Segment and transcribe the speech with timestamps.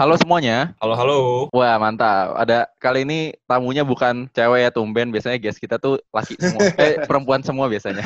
[0.00, 0.72] Halo semuanya.
[0.80, 1.18] Halo, halo.
[1.52, 2.32] Wah, mantap.
[2.40, 5.12] Ada kali ini tamunya bukan cewek ya tumben.
[5.12, 6.72] Biasanya guest kita tuh laki semua.
[6.80, 8.00] eh, perempuan semua biasanya.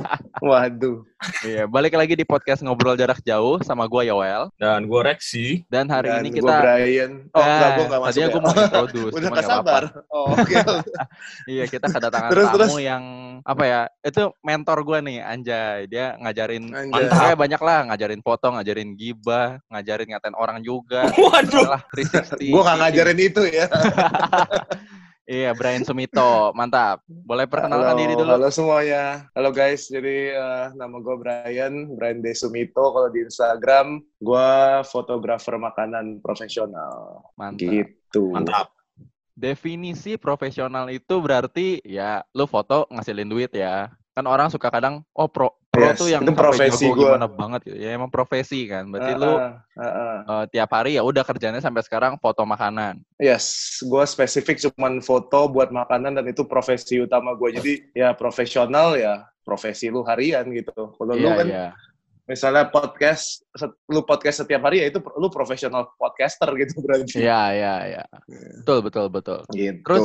[0.40, 1.04] Waduh.
[1.44, 4.48] Iya, balik lagi di podcast Ngobrol Jarak Jauh sama gua Yoel.
[4.56, 5.68] Dan gue Reksi.
[5.68, 7.12] Dan hari Dan ini gua kita Brian.
[7.36, 8.32] Oh, Eh, enggak, gua enggak masuk tadinya ya.
[8.32, 9.82] gua mau introduce, Udah nggak sabar.
[10.08, 10.54] Oh, Oke.
[11.44, 12.72] iya, kita kedatangan Terus, tamu terus.
[12.80, 13.04] yang
[13.42, 13.80] apa ya?
[14.06, 15.90] Itu mentor gua nih, Anjay.
[15.90, 17.10] Dia ngajarin Anjay.
[17.10, 21.10] Kayak banyak lah, ngajarin foto, ngajarin gibah, ngajarin ngatain orang juga.
[21.18, 21.66] Waduh.
[21.74, 22.54] Lah, 360.
[22.54, 23.66] Gua gak ngajarin itu ya.
[25.24, 26.52] Iya, Brian Sumito.
[26.52, 27.00] Mantap.
[27.08, 28.28] Boleh perkenalkan halo, diri dulu.
[28.28, 29.24] Halo semuanya.
[29.32, 29.88] Halo guys.
[29.88, 34.04] Jadi eh, nama gue Brian, Brian Desumito kalau di Instagram.
[34.20, 37.24] Gua fotografer makanan profesional.
[37.40, 37.56] Mantap.
[37.56, 38.36] Gitu.
[38.36, 38.73] Mantap.
[39.34, 43.90] Definisi profesional itu berarti ya lu foto ngasilin duit ya.
[44.14, 47.18] Kan orang suka kadang oh pro pro Yes, tuh yang itu profesi jago gua.
[47.18, 47.76] gimana banget gitu.
[47.82, 48.86] Ya emang profesi kan.
[48.94, 49.50] Berarti Ah, lu ah,
[49.82, 50.18] ah.
[50.22, 53.02] eh, tiap hari ya udah kerjanya sampai sekarang foto makanan.
[53.18, 57.58] Yes, gue spesifik cuman foto buat makanan dan itu profesi utama gue.
[57.58, 60.94] Jadi ya profesional ya profesi lu harian gitu.
[60.94, 61.68] Kalau lu Iya, kan iya.
[62.24, 63.44] Misalnya podcast,
[63.86, 67.20] lu podcast setiap hari ya itu lu profesional podcaster gitu berarti.
[67.20, 68.04] Iya, iya, iya.
[68.60, 69.38] Betul, betul, betul.
[69.52, 69.84] Gitu.
[69.84, 70.04] Terus,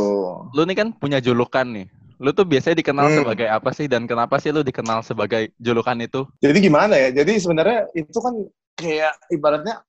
[0.51, 1.87] Lu nih kan punya julukan nih.
[2.19, 3.17] Lu tuh biasanya dikenal Hmm.
[3.23, 6.27] sebagai apa sih dan kenapa sih lu dikenal sebagai julukan itu?
[6.37, 7.09] jadi gimana ya?
[7.15, 8.35] Jadi sebenarnya itu kan
[8.75, 9.79] kayak ibaratnya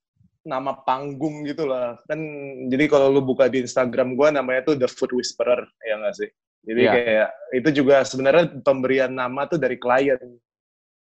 [0.41, 1.98] nama panggung gitu lah.
[2.06, 2.22] Kan
[2.70, 6.31] jadi kalau lu buka di Instagram gue namanya tuh The Food Whisperer ya nggak sih?
[6.61, 6.92] Jadi Iya.
[6.94, 10.20] kayak itu juga sebenarnya pemberian nama tuh dari klien.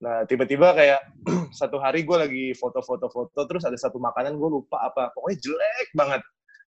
[0.04, 1.00] Nah tiba-tiba kayak
[1.60, 5.16] satu hari gue lagi foto-foto-foto terus ada satu makanan gue lupa apa.
[5.16, 6.22] Pokoknya jelek banget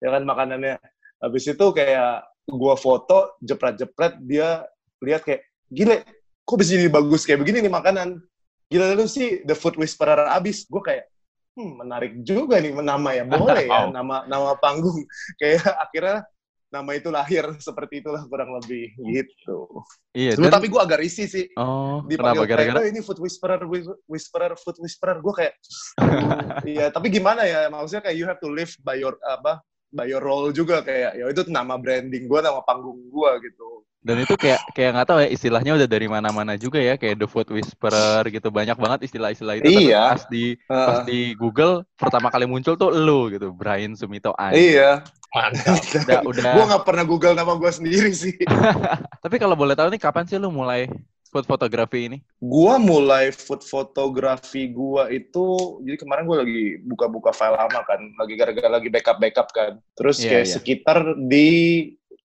[0.05, 0.77] ya kan makanannya.
[1.25, 4.69] Habis itu kayak gue foto jepret-jepret dia
[5.00, 6.05] lihat kayak gile
[6.44, 8.20] kok bisa jadi bagus kayak begini nih makanan?
[8.69, 10.69] Gila lu sih The Food Whisperer abis.
[10.69, 11.08] Gue kayak
[11.56, 15.00] hmm, menarik juga nih nama ya boleh ya nama nama panggung.
[15.41, 16.28] Kayak akhirnya
[16.73, 19.69] nama itu lahir seperti itulah kurang lebih gitu.
[20.16, 21.47] Iya, dan- tapi gue agak risih sih.
[21.55, 22.09] Oh, kenapa?
[22.09, 22.78] dipanggil gara-gara?
[22.81, 25.21] "Oh, ini food whisperer whis- whisperer food whisperer.
[25.21, 25.55] Gue kayak
[26.00, 26.33] "Aduh,
[26.72, 27.69] iya tapi gimana ya?
[27.69, 29.60] Maksudnya kayak you have to live by your apa
[29.93, 34.19] by your role juga kayak ya itu nama branding gue nama panggung gue gitu Dan
[34.19, 37.47] itu kayak kayak nggak tahu ya istilahnya udah dari mana-mana juga ya kayak the food
[37.49, 39.71] whisperer gitu banyak banget istilah-istilah itu.
[39.71, 40.05] Tapi Iya.
[40.11, 41.07] pas di pas Heeh.
[41.07, 44.75] di Google pertama kali muncul tuh lu gitu Brian Sumito Anjay.
[44.75, 45.79] iya Mantap.
[46.03, 46.53] Udah udah.
[46.53, 48.35] gue nggak pernah google nama gue sendiri sih
[49.25, 50.91] Tapi kalau boleh tahu nih kapan sih lu mulai
[51.33, 52.19] food fotografi ini?
[52.37, 58.37] Gua mulai food fotografi gua itu jadi kemarin gua lagi buka-buka file lama kan, lagi
[58.37, 59.73] gara-gara lagi backup-backup kan.
[59.97, 60.53] Terus Iya, kayak iya.
[60.53, 61.49] sekitar di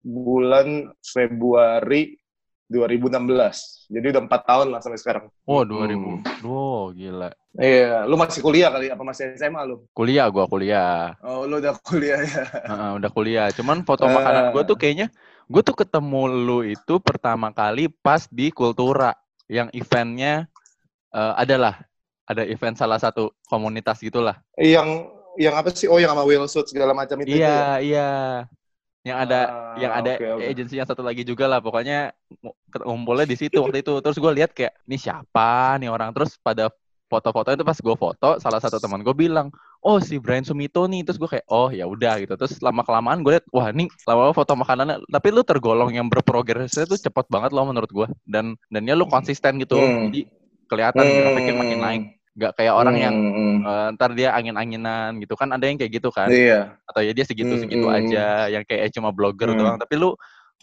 [0.07, 0.67] bulan
[1.03, 2.15] Februari
[2.67, 3.87] 2016.
[3.87, 5.25] Jadi udah empat tahun lah sampai sekarang.
[5.43, 6.23] Oh, Hmm.
[6.23, 6.43] 2000.
[6.43, 7.29] Wow, gila.
[7.57, 9.87] Iya, lu masih kuliah kali apa masih SMA lu?
[9.91, 11.15] Kuliah gua kuliah.
[11.23, 12.43] Oh, lu udah kuliah ya.
[12.67, 13.47] Heeh, udah kuliah.
[13.51, 14.11] Cuman foto Eh.
[14.11, 15.07] makanan gua tuh kayaknya
[15.47, 19.15] gua tuh ketemu lu itu pertama kali pas di Kultura
[19.47, 20.47] yang eventnya
[21.07, 21.79] eh, adalah
[22.27, 24.43] ada event salah satu komunitas gitulah.
[24.59, 25.07] Yang
[25.39, 25.87] yang apa sih?
[25.87, 27.31] Oh, yang sama Will Suit segala macam itu.
[27.31, 27.47] ya?
[27.47, 28.09] Iya, iya.
[29.07, 30.45] Yang ada Ah, yang ada oke, oke.
[30.51, 31.63] agensi yang satu lagi juga lah.
[31.63, 32.11] Pokoknya
[32.43, 33.93] ngu- ngumpulnya di situ waktu itu.
[34.03, 36.11] Terus gue lihat kayak, ini siapa nih orang?
[36.11, 36.67] Terus pada
[37.07, 39.47] foto-foto itu pas gue foto, salah satu teman gue bilang,
[39.79, 41.07] oh si Brian Sumito nih.
[41.07, 42.35] Terus gue kayak, oh ya udah gitu.
[42.35, 45.07] Terus lama kelamaan gue lihat, wah ini lama foto makanannya.
[45.07, 48.07] Tapi lu tergolong yang berprogresnya tuh cepet banget loh menurut gue.
[48.27, 49.79] Dan dan ya lu konsisten gitu.
[49.79, 50.11] Hmm.
[50.11, 50.27] Jadi
[50.67, 52.03] kelihatan grafiknya makin naik.
[52.37, 53.57] Gak kayak orang yang Hmm, hmm.
[53.65, 55.49] eh, ntar dia angin-anginan gitu kan.
[55.49, 56.77] Ada yang kayak gitu kan Iya.
[56.85, 59.57] atau ya dia segitu-segitu Hmm, hmm, aja yang kayak cuma blogger Hmm.
[59.57, 60.13] doang tapi lu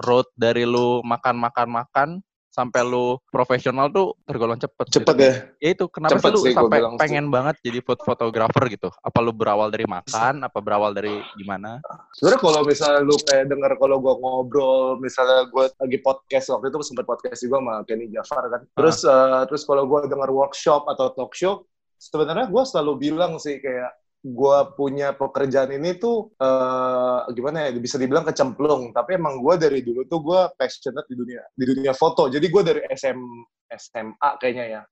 [0.00, 2.08] road dari lu makan-makan makan
[2.54, 5.02] sampai lu profesional tuh tergolong cepet gitu.
[5.02, 5.32] Cepet ya.
[5.58, 7.00] ya itu kenapa Cepet sih lu sih sampai bilang sih.
[7.02, 11.82] pengen banget jadi food photographer gitu apa lu berawal dari makan apa berawal dari gimana
[12.14, 16.78] Sebenarnya kalau misalnya lu kayak denger kalau gua ngobrol, misalnya gua lagi podcast waktu itu
[16.86, 18.62] sempat podcast juga sama Kenny Jafar kan.
[18.76, 21.66] Terus eh, terus kalau gua denger workshop atau talk show,
[21.98, 23.90] sebenarnya gua selalu bilang sih kayak
[24.24, 28.96] gua punya pekerjaan ini tuh eh, gimana ya bisa dibilang kecemplung.
[28.96, 32.32] Tapi emang gua dari dulu tuh gua passionate di dunia di dunia foto.
[32.32, 33.20] Jadi gua dari SM
[33.68, 34.82] SMA kayaknya ya.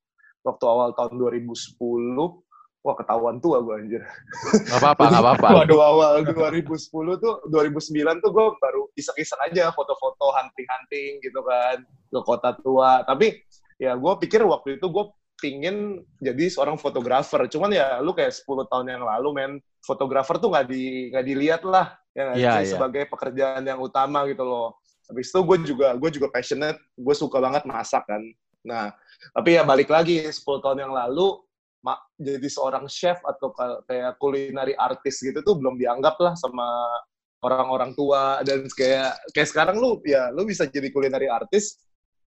[0.44, 1.80] Waktu awal tahun 2010
[2.82, 4.04] wah ketahuan tua gua anjir.
[4.68, 5.48] Nggak apa-apa nggak apa-apa.
[5.64, 12.20] Waduh awal 2010 tuh 2009 tuh gue baru iseng-iseng aja foto-foto hunting-hunting gitu kan ke
[12.26, 13.06] kota tua.
[13.06, 13.38] Tapi
[13.80, 15.04] ya gue pikir waktu itu gue
[15.42, 17.50] pingin jadi seorang fotografer.
[17.50, 19.52] Cuman ya lu kayak 10 tahun yang lalu men
[19.82, 22.78] fotografer tuh nggak di nggak dilihat lah ya sih, iya.
[22.78, 24.78] sebagai pekerjaan yang utama gitu loh.
[25.10, 28.22] Habis itu gue juga gue juga passionate, gue suka banget masak kan.
[28.62, 28.94] Nah,
[29.34, 31.42] tapi ya balik lagi 10 tahun yang lalu
[32.22, 36.64] jadi seorang chef atau ka- kayak culinary artist gitu tuh belum dianggap lah sama
[37.42, 41.82] orang-orang tua dan kayak kayak sekarang lu ya lu bisa jadi culinary artist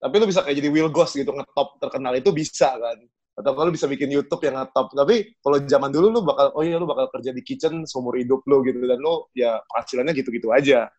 [0.02, 2.98] tapi lu bisa kayak jadi Will Goss gitu ngetop terkenal itu bisa kan
[3.32, 6.76] atau kalau bisa bikin YouTube yang ngetop tapi kalau zaman dulu lu bakal oh iya
[6.76, 10.90] lu bakal kerja di kitchen seumur hidup lu gitu dan lu ya penghasilannya gitu-gitu aja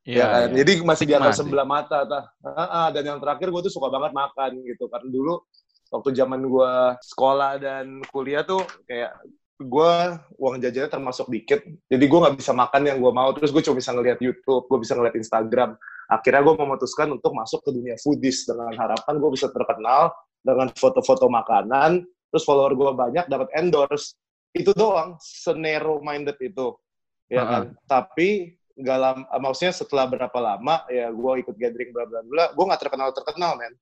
[0.00, 0.48] Iya, ya kan?
[0.48, 0.56] iya.
[0.64, 1.44] Jadi masih dianggap sih.
[1.44, 1.98] sebelah mata.
[2.08, 2.24] Tah.
[2.40, 4.88] Ah, ah, dan yang terakhir gue tuh suka banget makan gitu.
[4.88, 5.44] Karena dulu
[5.92, 6.72] waktu zaman gue
[7.04, 9.12] sekolah dan kuliah tuh kayak
[9.60, 9.92] gue
[10.40, 11.60] uang jajannya termasuk dikit.
[11.84, 13.28] Jadi gue nggak bisa makan yang gue mau.
[13.36, 15.76] Terus gue cuma bisa ngeliat YouTube, gue bisa ngeliat Instagram.
[16.10, 20.10] Akhirnya gue memutuskan untuk masuk ke dunia foodies dengan harapan gue bisa terkenal
[20.42, 22.02] dengan foto-foto makanan.
[22.30, 24.18] Terus follower gue banyak, dapat endorse.
[24.50, 26.74] Itu doang, senero minded itu.
[27.30, 27.62] Ya kan?
[27.86, 32.64] Tapi nggak lama, maksudnya setelah berapa lama ya gue ikut gathering bla bla bla, gue
[32.64, 33.74] nggak terkenal terkenal men.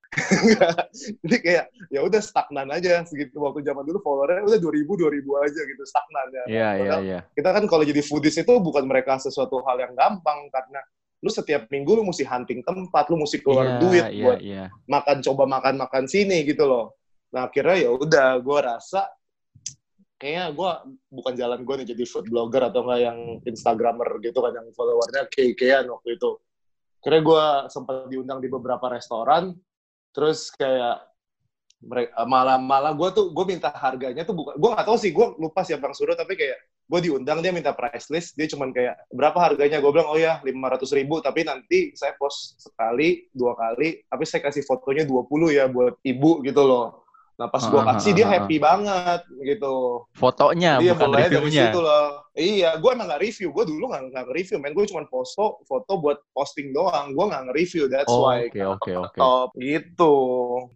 [1.22, 5.60] Jadi kayak ya udah stagnan aja segitu waktu zaman dulu followernya udah 2000 2000 aja
[5.64, 6.44] gitu stagnan ya.
[6.44, 7.20] Iya, iya, Padahal iya.
[7.30, 10.80] Kita kan kalau jadi foodies itu bukan mereka sesuatu hal yang gampang karena
[11.18, 14.64] lu setiap minggu lu mesti hunting tempat, lu mesti keluar Iya, duit iya, buat iya.
[14.86, 16.94] makan coba makan makan sini gitu loh.
[17.34, 19.02] Nah akhirnya ya udah gue rasa
[20.18, 20.70] kayaknya gue
[21.10, 25.26] bukan jalan gue nih jadi food blogger atau enggak yang instagramer gitu kan yang followernya
[25.30, 26.38] kei-keian waktu itu.
[27.02, 29.54] Akhirnya gue sempat diundang di beberapa restoran,
[30.14, 31.02] terus kayak
[31.78, 35.26] mereka malah malah gue tuh gue minta harganya tuh bukan gue nggak tahu sih gue
[35.38, 38.96] lupa siapa yang suruh tapi kayak gue diundang dia minta price list dia cuman kayak
[39.12, 39.78] berapa harganya?
[39.84, 41.20] Gue bilang oh ya lima ratus ribu.
[41.20, 46.40] Tapi nanti saya post sekali dua kali tapi saya kasih fotonya 20 ya buat ibu
[46.40, 47.04] gitu loh.
[47.38, 49.74] Nah pas gue Ah, kasih ah, dia ah, happy banget gitu.
[50.16, 52.08] Fotonya dia bukan mulai dari situ loh.
[52.34, 53.48] Iya gue emang nggak review.
[53.54, 54.74] Gue dulu nggak review men.
[54.74, 57.14] Gue cuma foto foto buat posting doang.
[57.14, 58.50] Gue nggak nge-review that's Oh, why.
[58.50, 59.18] Oke, oke, oke.
[59.20, 60.14] top gitu.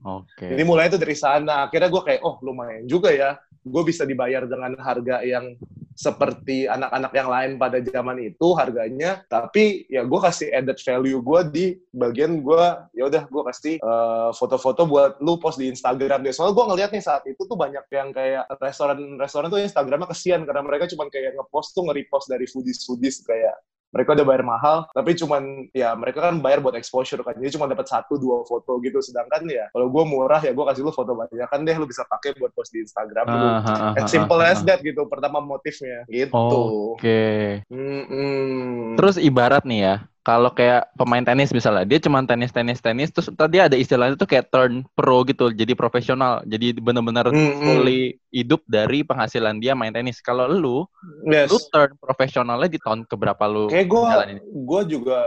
[0.07, 0.47] Oke.
[0.55, 1.67] jadi mulai itu dari sana.
[1.67, 3.41] Akhirnya gue kayak, oh lumayan juga ya.
[3.67, 5.59] Gue bisa dibayar dengan harga yang
[5.93, 9.23] seperti anak-anak yang lain pada zaman itu harganya.
[9.29, 12.65] Tapi ya gue kasih added value gue di bagian gue,
[12.97, 16.33] ya udah gue kasih eh, foto-foto buat lu post di Instagram deh.
[16.33, 20.63] Soalnya gue ngeliat nih saat itu tuh banyak yang kayak restoran-restoran tuh Instagramnya kesian karena
[20.65, 23.57] mereka cuma kayak ngepost tuh nge-repost dari foodies-foodies kayak
[23.93, 27.69] mereka udah bayar mahal, tapi cuman ya mereka kan bayar buat exposure kan, jadi cuma
[27.69, 29.05] dapat satu dua foto gitu.
[29.05, 32.03] Sedangkan ya kalau gue murah ya gue kasih lu foto banyak kan deh, lu bisa
[32.09, 33.49] pakai buat post di Instagram lu.
[33.53, 35.05] Ah, ah, ah, As simple as that gitu.
[35.07, 36.97] Pertama motifnya gitu.
[36.97, 37.63] Oke.
[37.69, 38.97] Mm-mm.
[38.97, 43.27] Terus ibarat nih ya, kalau kayak pemain tenis misalnya, dia cuma tenis tenis tenis, terus
[43.35, 47.59] tadi ada istilahnya tuh kayak turn pro gitu, jadi profesional, jadi benar-benar Mm-mm.
[47.59, 50.23] fully hidup dari penghasilan dia main tenis.
[50.23, 50.87] Kalau lu,
[51.27, 51.51] yes.
[51.51, 54.11] lu turn profesionalnya di tahun keberapa lu Kayak gue,
[54.47, 55.27] gue juga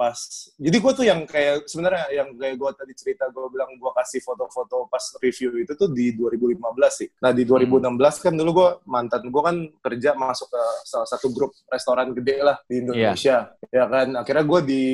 [0.00, 0.16] pas.
[0.56, 4.24] Jadi gue tuh yang kayak sebenarnya yang kayak gue tadi cerita gue bilang gue kasih
[4.24, 6.56] foto-foto pas review itu tuh di 2015
[6.88, 7.08] sih.
[7.20, 11.52] Nah di 2016 kan dulu gue mantan gue kan kerja masuk ke salah satu grup
[11.68, 13.52] restoran gede lah di Indonesia.
[13.68, 14.84] Ya kan akhirnya gue di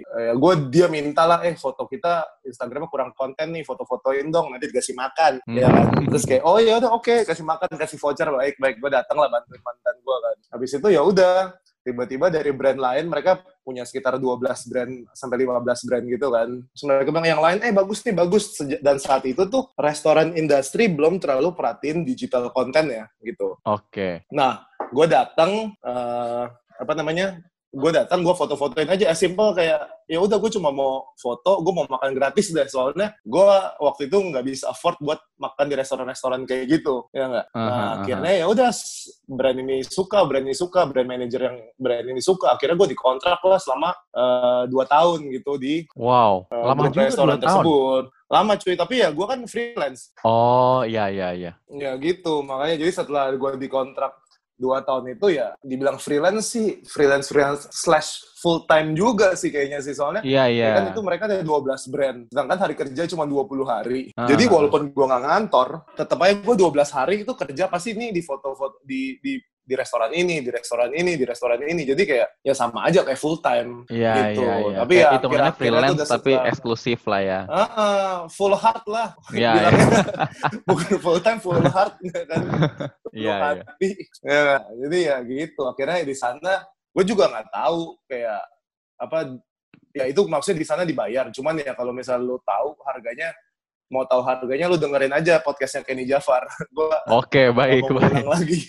[0.00, 4.70] eh, gue dia minta lah eh foto kita Instagramnya kurang konten nih foto-fotoin dong nanti
[4.70, 5.58] dikasih makan Hmm.
[5.58, 8.90] ya kan terus kayak oh ya udah oke kasih makan kasih voucher baik baik gue
[8.94, 11.36] datang lah bantuin mantan gue kan habis itu ya udah
[11.82, 16.48] tiba-tiba dari brand lain mereka punya sekitar 12 brand sampai 15 brand gitu kan.
[16.74, 18.44] Terus mereka bilang yang lain eh bagus nih bagus
[18.82, 23.58] dan saat itu tuh restoran industri belum terlalu perhatiin digital content ya gitu.
[23.66, 24.26] Oke.
[24.30, 26.44] Nah, gue datang eh,
[26.78, 27.38] apa namanya?
[27.72, 31.72] Gue datang, gue foto-fotoin aja, as simple kayak ya udah gue cuma mau foto, gue
[31.72, 33.48] mau makan gratis deh soalnya gue
[33.80, 37.46] waktu itu nggak bisa afford buat makan di restoran-restoran kayak gitu, ya nggak.
[37.56, 37.84] Nah, aha.
[38.04, 38.70] akhirnya ya udah
[39.24, 42.52] brand ini suka, brand ini suka, brand manager yang brand ini suka.
[42.52, 47.08] Akhirnya gue dikontrak lah selama eh, dua tahun gitu di Wow, eh, lama grup juga
[47.08, 47.48] restoran dua tahun.
[47.48, 48.04] tersebut.
[48.32, 50.12] Lama cuy, tapi ya gue kan freelance.
[50.24, 51.52] Oh, iya iya iya.
[51.68, 54.21] Ya gitu, makanya jadi setelah gue dikontrak
[54.56, 59.78] dua tahun itu ya dibilang freelance sih, freelance freelance slash full time juga sih kayaknya
[59.78, 60.22] sih soalnya.
[60.26, 60.66] Iya iya.
[60.70, 64.00] ya Kan itu mereka ada 12 brand, sedangkan hari kerja cuma 20 hari.
[64.18, 64.26] Ah.
[64.26, 68.22] Jadi walaupun gue nggak ngantor, tetap aja gue 12 hari itu kerja pasti nih di
[68.22, 69.38] foto-foto di di
[69.72, 71.88] di restoran ini, di restoran ini, di restoran ini.
[71.88, 73.88] Jadi kayak ya sama aja kayak full time.
[73.88, 74.44] Iya gitu.
[74.44, 74.76] iya iya.
[74.84, 77.40] Tapi Kayak ya hitungannya freelance tapi setelah- eksklusif lah ya.
[77.48, 79.08] Ah, ah, full heart lah.
[79.32, 79.88] Iya, Bilangnya.
[80.68, 81.96] Bukan full time, full heart
[82.28, 82.42] kan.
[83.08, 83.64] Full Iya, iya.
[83.64, 83.88] hati.
[84.20, 84.44] Ya,
[84.84, 85.62] jadi ya gitu.
[85.64, 86.52] Akhirnya di sana
[86.92, 88.40] gue juga nggak tahu kayak
[89.00, 89.40] apa
[89.92, 91.32] ya itu maksudnya di sana dibayar.
[91.32, 93.32] Cuman ya kalau misal lu tahu harganya
[93.92, 96.48] mau tahu harganya lu dengerin aja podcastnya Kenny Jafar.
[96.74, 98.24] gue Oke, baik mau baik.
[98.34, 98.60] lagi.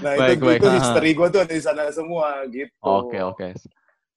[0.00, 0.58] Nah Baik, itu, baik.
[0.58, 2.72] itu history gue tuh ada di sana semua gitu.
[2.80, 3.48] Oke oke.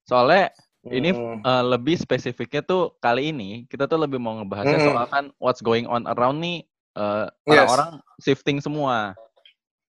[0.04, 1.42] Soalnya ini Hmm.
[1.42, 4.88] eh, lebih spesifiknya tuh kali ini kita tuh lebih mau ngebahasnya Mm-mm.
[4.94, 7.68] soal kan what's going on around nih eh, Yes.
[7.68, 9.12] orang-orang shifting semua.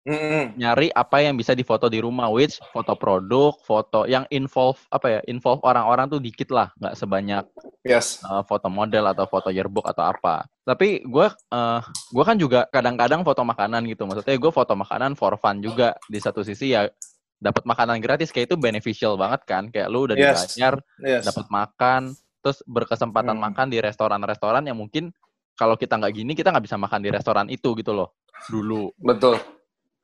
[0.06, 0.54] Mm-mm.
[0.54, 5.20] nyari apa yang bisa difoto di rumah which foto produk foto yang involve apa ya
[5.26, 7.44] involve orang-orang tuh dikit lah nggak sebanyak
[7.82, 8.22] Yes.
[8.22, 13.26] uh, foto model atau foto yearbook atau apa tapi gue uh, gue kan juga kadang-kadang
[13.26, 16.86] foto makanan gitu maksudnya gue foto makanan for fun juga di satu sisi ya
[17.36, 20.54] dapat makanan gratis kayak itu beneficial banget kan kayak lu udah Yes.
[20.54, 21.24] dibayar Yes.
[21.26, 22.02] dapat makan
[22.46, 23.46] terus berkesempatan Hmm.
[23.50, 25.10] makan di restoran-restoran yang mungkin
[25.58, 28.14] kalau kita nggak gini kita nggak bisa makan di restoran itu gitu loh
[28.50, 29.42] dulu Betul.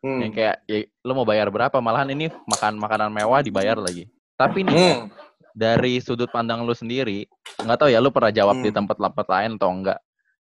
[0.01, 0.17] Hmm.
[0.17, 4.65] yang kayak ya, lo mau bayar berapa malahan ini makan makanan mewah dibayar lagi tapi
[4.65, 5.07] nih ya, Hmm.
[5.53, 7.29] dari sudut pandang lu sendiri
[7.61, 8.81] nggak tahu ya lu pernah jawab di Hmm.
[8.81, 9.99] tempat-tempat lain atau enggak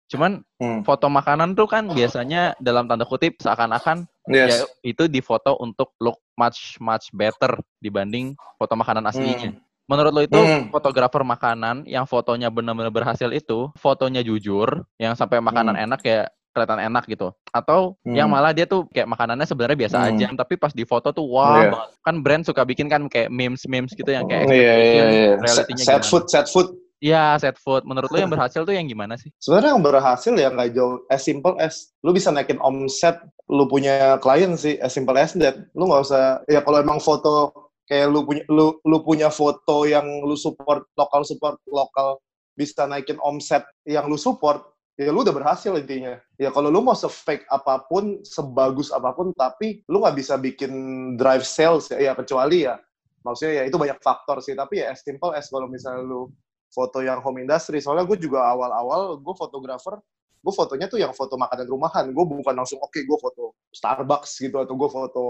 [0.08, 0.80] cuman Hmm.
[0.86, 4.48] foto makanan tuh kan biasanya dalam tanda kutip seakan-akan Yes.
[4.48, 9.60] ya itu difoto untuk look much much better dibanding foto makanan aslinya Hmm.
[9.84, 10.70] menurut lo itu Hmm.
[10.70, 15.84] fotografer makanan yang fotonya benar-benar berhasil itu fotonya jujur yang sampai makanan Hmm.
[15.90, 18.18] enak kayak kelihatan enak gitu atau Hmm.
[18.18, 20.08] yang malah dia tuh kayak makanannya sebenarnya biasa Hmm.
[20.10, 21.70] aja tapi pas di foto tuh wah Iya.
[21.70, 21.88] banget.
[22.02, 24.74] kan brand suka bikin kan kayak memes memes gitu yang kayak Iya, iya,
[25.38, 25.86] expectation, iya.
[25.86, 26.68] Set, food, set food.
[26.98, 27.86] Iya, set food.
[27.86, 29.30] Menurut lo yang berhasil tuh yang gimana sih?
[29.38, 34.18] Sebenarnya yang berhasil ya nggak jauh as simple as lu bisa naikin omset, lu punya
[34.18, 35.54] klien sih as simple as that.
[35.78, 37.54] Lu nggak usah ya kalau emang foto
[37.86, 42.18] kayak lu punya lu lu punya foto yang lu support lokal support lokal
[42.52, 44.66] bisa naikin omset yang lu support
[44.98, 46.18] ya lu udah berhasil intinya.
[46.34, 50.72] Ya kalau lu mau se-fake apa pun, sebagus apa pun tapi lu nggak bisa bikin
[51.14, 52.74] drive sales ya, ya kecuali ya
[53.22, 54.58] maksudnya ya itu banyak faktor sih.
[54.58, 56.28] Tapi ya as simple as kalau misalnya lu
[56.74, 57.78] foto yang home industry.
[57.78, 59.96] Soalnya gue juga awal-awal gue fotografer
[60.38, 62.04] gue fotonya tuh yang foto makanan rumahan.
[62.10, 65.24] Gue bukan langsung oke gue foto Starbucks gitu atau gue foto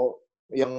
[0.53, 0.73] yang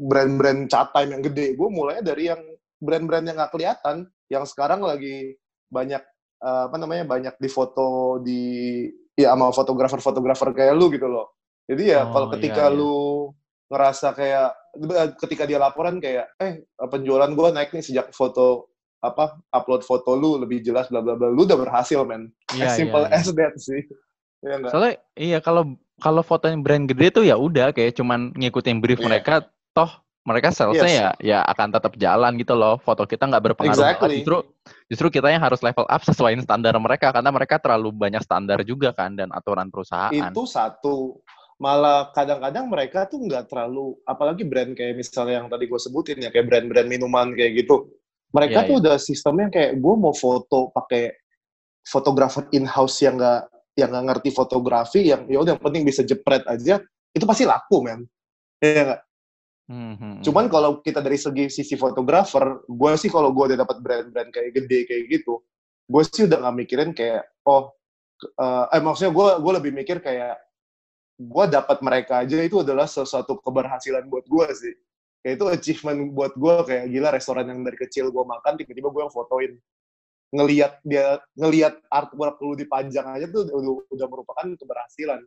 [0.00, 1.56] brand-brand cat time yang gede.
[1.56, 2.40] Gue mulainya dari yang
[2.80, 3.96] brand-brand yang nggak kelihatan
[4.28, 5.36] yang sekarang lagi
[5.72, 6.00] banyak
[6.44, 8.84] eh, apa namanya banyak difoto di
[9.16, 11.32] ya sama fotografer-fotografer kayak lu gitu loh
[11.64, 12.76] jadi ya Oh, kalau iya, ketika iya.
[12.76, 12.94] lu
[13.64, 14.48] ngerasa kayak
[15.18, 18.68] ketika dia laporan kayak eh penjualan gue naik nih sejak foto
[19.00, 22.76] apa upload foto lu lebih jelas bla bla bla lu udah berhasil men Iya, as
[22.76, 23.16] simple iya, iya.
[23.16, 23.80] as that sih
[24.40, 25.62] ya enggak Soalnya iya kalau
[25.96, 29.06] kalau fotonya brand gede tuh ya udah kayak cuman ngikutin brief Iya.
[29.08, 29.34] mereka
[29.72, 30.98] toh mereka salesnya Yes.
[30.98, 32.80] ya ya akan tetap jalan gitu loh.
[32.80, 33.76] Foto kita nggak berpengaruh.
[33.76, 34.24] Exactly.
[34.24, 34.36] Justru
[34.88, 38.96] justru kita yang harus level up sesuai standar mereka karena mereka terlalu banyak standar juga
[38.96, 40.12] kan dan aturan perusahaan.
[40.12, 41.20] itu satu
[41.60, 46.34] malah kadang-kadang mereka tuh nggak terlalu apalagi brand kayak misalnya yang tadi gue sebutin ya
[46.34, 47.94] kayak brand-brand minuman kayak gitu
[48.34, 51.14] mereka Iya, tuh udah sistemnya kayak gue mau foto pakai
[51.86, 53.40] fotografer in-house yang nggak
[53.78, 56.82] yang nggak ngerti fotografi yang ya udah yang penting bisa jepret aja
[57.14, 58.02] itu pasti laku men
[58.58, 59.00] ya nggak?
[59.64, 60.22] Hmm, hmm, hmm.
[60.24, 64.52] Cuman kalau kita dari segi sisi fotografer, gue sih kalau gue udah dapat brand-brand kayak
[64.52, 65.40] gede kayak gitu,
[65.88, 67.72] gue sih udah nggak mikirin kayak oh,
[68.20, 70.36] eh, eh maksudnya gue gue lebih mikir kayak
[71.16, 74.74] gue dapat mereka aja itu adalah sesuatu keberhasilan buat gue sih.
[75.24, 79.02] Kayak itu achievement buat gue kayak gila restoran yang dari kecil gue makan tiba-tiba gue
[79.08, 79.52] yang fotoin
[80.34, 85.22] ngelihat dia ngelihat artwork lu dipajang aja tuh udah, udah merupakan keberhasilan.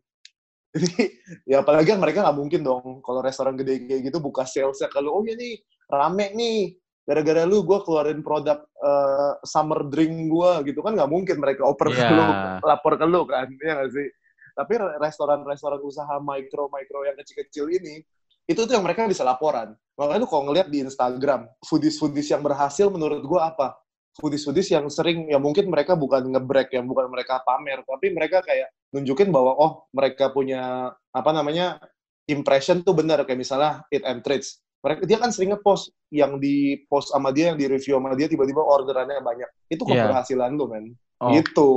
[0.82, 1.04] Jadi
[1.48, 5.20] ya apalagi kan mereka nggak mungkin dong kalau restoran gede kayak gitu buka salesnya kalau
[5.20, 6.62] oh ya nih rame nih.
[7.08, 11.96] Gara-gara lu gue keluarin produk eh, summer drink gue gitu kan nggak mungkin mereka oper
[11.96, 12.12] ke Iya.
[12.12, 12.24] lu
[12.68, 14.08] lapor ke lu kan ya nggak sih?
[14.52, 18.04] Tapi re- restoran-restoran usaha mikro mikro yang kecil-kecil ini
[18.44, 19.72] itu tuh yang mereka bisa laporan.
[19.96, 23.80] Makanya lu kalau ngeliat di Instagram foodies-foodies yang berhasil menurut gue apa
[24.18, 28.74] foodies-foodies yang sering ya mungkin mereka bukan ngebrek yang bukan mereka pamer tapi mereka kayak
[28.90, 31.78] nunjukin bahwa oh mereka punya apa namanya
[32.26, 36.82] impression tuh benar kayak misalnya eat and treats mereka dia kan sering ngepost yang di
[36.90, 39.92] post sama dia yang di review sama dia tiba-tiba orderannya banyak itu Iya.
[40.04, 40.86] keberhasilan lu men
[41.18, 41.70] Oh, gitu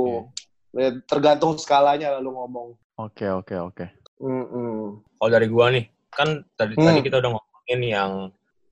[0.71, 3.85] Ya, tergantung skalanya lalu ngomong Oke oke oke.
[4.23, 5.03] Mm-mm.
[5.17, 6.85] Kalau dari gua nih, kan tadi Hmm.
[6.87, 8.11] tadi kita udah ngomongin yang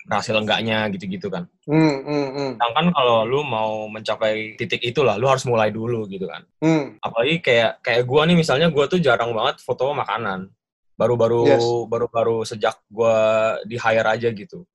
[0.10, 1.46] berhasil enggaknya gitu-gitu kan.
[1.70, 6.25] Mm, mm, mm, Sedangkan kalau lu mau mencapai titik itulah, lu harus mulai dulu gitu
[6.25, 6.42] kan.
[6.66, 6.98] mm.
[7.06, 10.50] Apalagi kayak kayak gua nih misalnya gua tuh jarang banget foto makanan.
[10.98, 11.63] Baru-baru Yes.
[11.88, 13.16] baru-baru sejak gua
[13.63, 14.66] di hire aja gitu.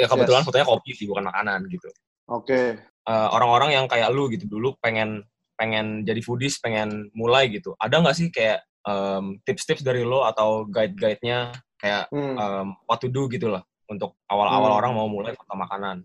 [0.00, 0.48] Ya kebetulan Yes.
[0.48, 1.92] fotonya kopi sih bukan makanan gitu.
[2.32, 2.80] Oke.
[2.80, 5.22] Eh, orang-orang yang kayak lu gitu dulu pengen
[5.54, 7.76] pengen jadi foodies, pengen mulai gitu.
[7.76, 12.34] Ada nggak sih kayak em, tips-tips dari lo atau guide-guide-nya kayak Mm.
[12.34, 14.80] um, what to do gitu lah untuk awal-awal Hmm.
[14.80, 16.02] orang mau mulai foto makanan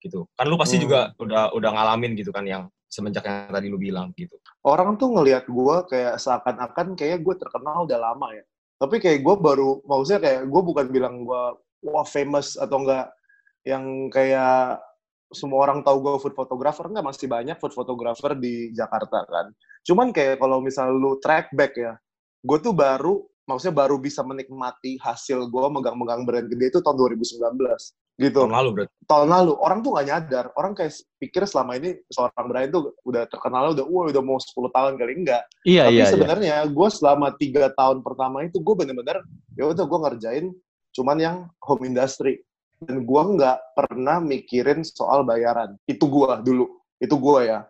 [0.00, 0.84] gitu kan lu pasti Hmm.
[0.88, 5.14] juga udah udah ngalamin gitu kan yang semenjak yang tadi lu bilang gitu orang tuh
[5.14, 8.42] ngelihat gue kayak seakan-akan kayak gue terkenal udah lama ya.
[8.76, 11.42] Tapi kayak gue baru, maksudnya kayak gue bukan bilang gue
[11.86, 13.08] wah famous atau enggak
[13.64, 14.82] yang kayak
[15.32, 19.48] semua orang tahu gue food photographer nggak masih banyak food photographer di Jakarta kan.
[19.80, 21.94] Cuman kayak kalau misal lu track back ya,
[22.42, 27.38] gue tuh baru maksudnya baru bisa menikmati hasil gue megang-megang brand gede itu tahun 2019
[28.16, 28.38] gitu.
[28.42, 28.92] Tahun lalu berarti.
[29.06, 33.22] Tahun lalu orang tuh nggak nyadar, orang kayak pikir selama ini seorang brand tuh udah
[33.30, 35.42] terkenal udah wah udah mau 10 tahun kali enggak.
[35.62, 36.10] Iya, Tapi iya, iya.
[36.10, 39.22] sebenarnya gue selama tiga tahun pertama itu gue bener-bener
[39.54, 40.46] ya udah gue ngerjain
[40.96, 42.40] cuman yang home industry
[42.80, 45.76] dan gue nggak pernah mikirin soal bayaran.
[45.84, 46.66] Itu gue dulu,
[47.00, 47.68] itu gue ya.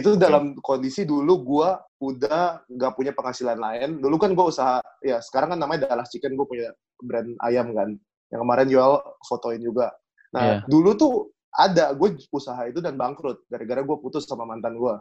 [0.00, 1.68] Itu dalam kondisi dulu gue
[2.00, 4.00] udah nggak punya penghasilan lain.
[4.00, 6.72] Dulu kan gue usaha, ya sekarang kan namanya Dallas Chicken, gue punya
[7.04, 7.94] brand ayam kan.
[8.32, 8.92] Yang kemarin jual
[9.28, 9.92] fotoin juga.
[10.32, 10.70] Nah Iya.
[10.70, 11.12] dulu tuh
[11.50, 14.94] ada gue usaha itu dan bangkrut gara-gara gue putus sama mantan gue.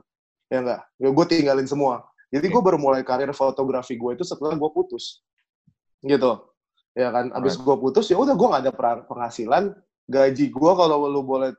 [0.49, 2.09] Ya enggak, ya gue tinggalin semua.
[2.29, 5.21] Jadi gue baru mulai karir fotografi gue itu setelah gue putus.
[6.01, 6.31] Gitu.
[6.97, 8.73] Ya kan, abis gue putus ya udah gue nggak ada
[9.05, 9.77] penghasilan.
[10.09, 11.53] Gaji gue kalau lu boleh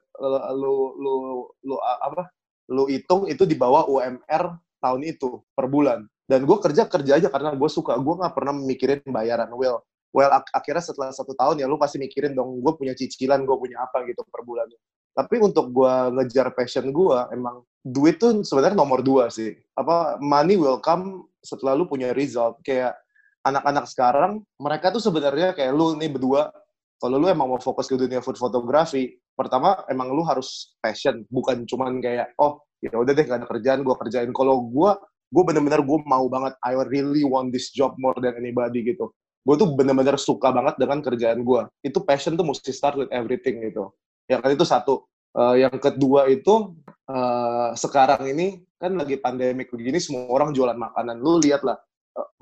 [0.58, 1.14] lu lu
[1.62, 2.26] lu apa?
[2.70, 4.44] Lu hitung itu di bawah UMR
[4.78, 6.06] tahun itu per bulan.
[6.24, 7.98] Dan gue kerja kerja aja karena gue suka.
[7.98, 9.50] Gue nggak pernah mikirin bayaran.
[9.50, 9.82] Well,
[10.14, 12.62] well ak- akhirnya setelah satu tahun ya lu pasti mikirin dong.
[12.62, 14.78] Gue punya cicilan, gue punya apa gitu per bulannya.
[15.10, 19.58] Tapi untuk gue ngejar passion gue, emang duit tuh sebenarnya nomor dua sih.
[19.74, 22.62] Apa money will come setelah lu punya result.
[22.62, 22.94] Kayak
[23.42, 26.54] anak-anak sekarang, mereka tuh sebenarnya kayak lu nih berdua.
[27.00, 31.64] Kalau lu emang mau fokus ke dunia food photography, pertama emang lu harus passion, bukan
[31.64, 34.28] cuman kayak oh ya udah deh gak ada kerjaan gue kerjain.
[34.36, 34.90] Kalau gue,
[35.32, 36.56] gue bener-bener gue mau banget.
[36.60, 39.08] I really want this job more than anybody gitu.
[39.44, 41.62] Gue tuh bener-bener suka banget dengan kerjaan gue.
[41.80, 43.96] Itu passion tuh mesti start with everything gitu.
[44.28, 44.94] Yang kan itu satu.
[45.30, 46.76] Eh, yang kedua itu
[47.08, 51.16] eh, sekarang ini kan lagi pandemik begini semua orang jualan makanan.
[51.16, 51.80] Lu lihat lah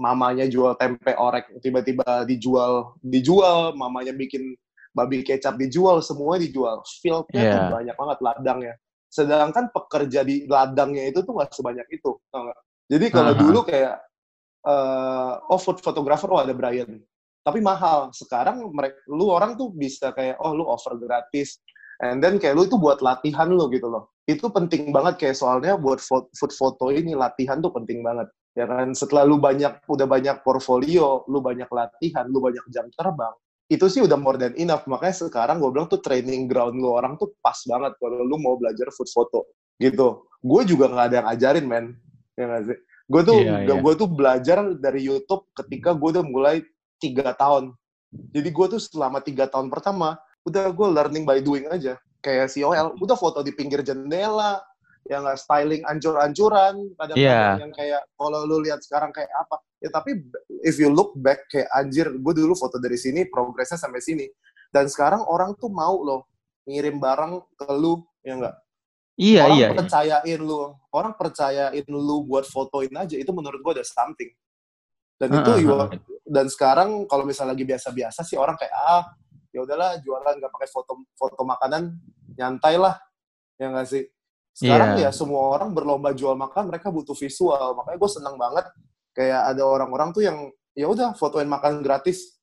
[0.00, 4.56] mamanya jual tempe orek tiba-tiba dijual dijual, mamanya bikin
[4.96, 6.82] babi kecap dijual, semua dijual.
[7.04, 7.70] Fieldnya tuh Iya.
[7.70, 8.74] banyak banget ladangnya.
[9.08, 12.16] Sedangkan pekerja di ladangnya itu tuh nggak sebanyak itu.
[12.88, 13.40] Jadi kalau Aha.
[13.40, 13.94] dulu kayak
[14.68, 16.98] eh oh food photographer oh ada Brian.
[17.44, 18.10] Tapi mahal.
[18.12, 21.60] Sekarang mereka lu orang tuh bisa kayak oh lu offer gratis.
[21.98, 24.12] And then kayak lu itu buat latihan lu gitu loh.
[24.28, 28.28] Itu penting banget kayak soalnya buat fo- food foto ini latihan tuh penting banget.
[28.56, 33.34] Ya kan setelah lu banyak udah banyak portfolio, lu banyak latihan, lu banyak jam terbang,
[33.68, 34.88] itu sih udah more than enough.
[34.88, 38.56] Makanya sekarang gue bilang tuh training ground lu orang tuh pas banget kalau lu mau
[38.56, 39.44] belajar food photo
[39.76, 40.24] gitu.
[40.40, 41.86] Gue juga nggak ada yang ajarin men,
[42.34, 42.78] ya nggak sih?
[43.08, 43.74] Gue tuh Iya, iya.
[43.80, 46.56] gue tuh belajar dari YouTube ketika gue udah mulai
[47.00, 47.72] tiga tahun.
[48.32, 52.00] Jadi gue tuh selama tiga tahun pertama udah gue learning by doing aja.
[52.24, 54.58] Kayak si OL, udah foto di pinggir jendela,
[55.06, 57.62] yang nggak styling ancur-ancuran, kadang-kadang Iya.
[57.62, 59.62] yang kayak kalau lu lihat sekarang kayak apa.
[59.78, 60.18] Ya tapi
[60.66, 64.26] if you look back kayak anjir, gue dulu foto dari sini, progresnya sampai sini.
[64.68, 66.26] Dan sekarang orang tuh mau loh
[66.66, 68.56] ngirim barang ke lu, ya enggak?
[69.18, 69.66] Iya, orang iya.
[69.66, 69.78] iya.
[69.78, 70.58] percayain lu,
[70.92, 74.30] orang percayain lu buat fotoin aja, itu menurut gue ada something.
[75.18, 75.66] Dan itu heeh.
[75.74, 79.02] are- dan sekarang kalau misalnya lagi biasa-biasa sih orang kayak ah
[79.50, 81.96] ya udahlah jualan nggak pakai foto foto makanan
[82.36, 83.00] nyantai lah
[83.56, 84.04] ya nggak sih
[84.58, 85.08] sekarang Iya.
[85.08, 88.66] ya semua orang berlomba jual makan mereka butuh visual makanya gue seneng banget
[89.14, 92.34] kayak ada orang-orang tuh yang ya udah fotoin makan gratis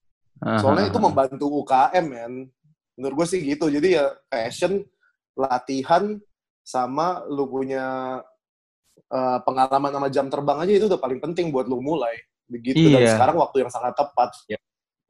[0.60, 1.06] soalnya itu Aha.
[1.08, 2.34] membantu UKM men
[2.96, 4.80] menurut gue sih gitu jadi ya passion
[5.36, 6.16] latihan
[6.64, 8.20] sama lu punya
[9.12, 12.16] eh, pengalaman sama jam terbang aja itu udah paling penting buat lu mulai
[12.48, 13.12] begitu dan Iya.
[13.20, 14.56] sekarang waktu yang sangat tepat Ya.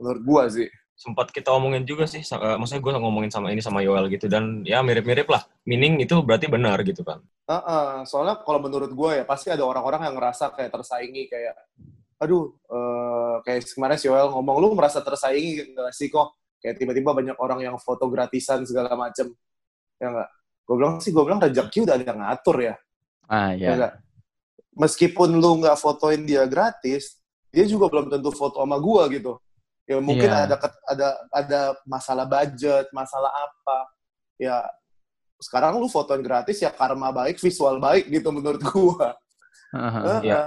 [0.01, 3.83] menurut gua sih sempat kita omongin juga sih, eh, maksudnya gue ngomongin sama ini sama
[3.83, 5.43] Yoel gitu dan ya mirip-mirip lah.
[5.67, 7.19] Meaning itu berarti benar gitu kan.
[7.45, 11.55] Heeh, soalnya kalau menurut gue ya pasti ada orang-orang yang ngerasa kayak tersaingi kayak
[12.15, 17.11] aduh eh, kayak kemarin si Yoel ngomong lu merasa tersaingi nggak sih kok kayak tiba-tiba
[17.11, 19.35] banyak orang yang foto gratisan segala macem
[19.99, 20.29] ya nggak
[20.63, 22.75] gue bilang sih gue bilang rezeki udah ada yang ngatur ya
[23.27, 23.69] Ah, ya iya.
[23.75, 23.93] nggak
[24.79, 27.19] meskipun lu nggak fotoin dia gratis
[27.51, 29.39] dia juga belum tentu foto sama gua gitu
[29.85, 30.49] ya mungkin Iya.
[30.49, 30.55] ada
[30.89, 33.77] ada ada masalah budget masalah apa
[34.35, 34.65] ya
[35.37, 39.13] sekarang lu fotoin gratis ya karma baik visual baik gitu menurut gua
[39.75, 40.21] Aha.
[40.23, 40.39] Iya.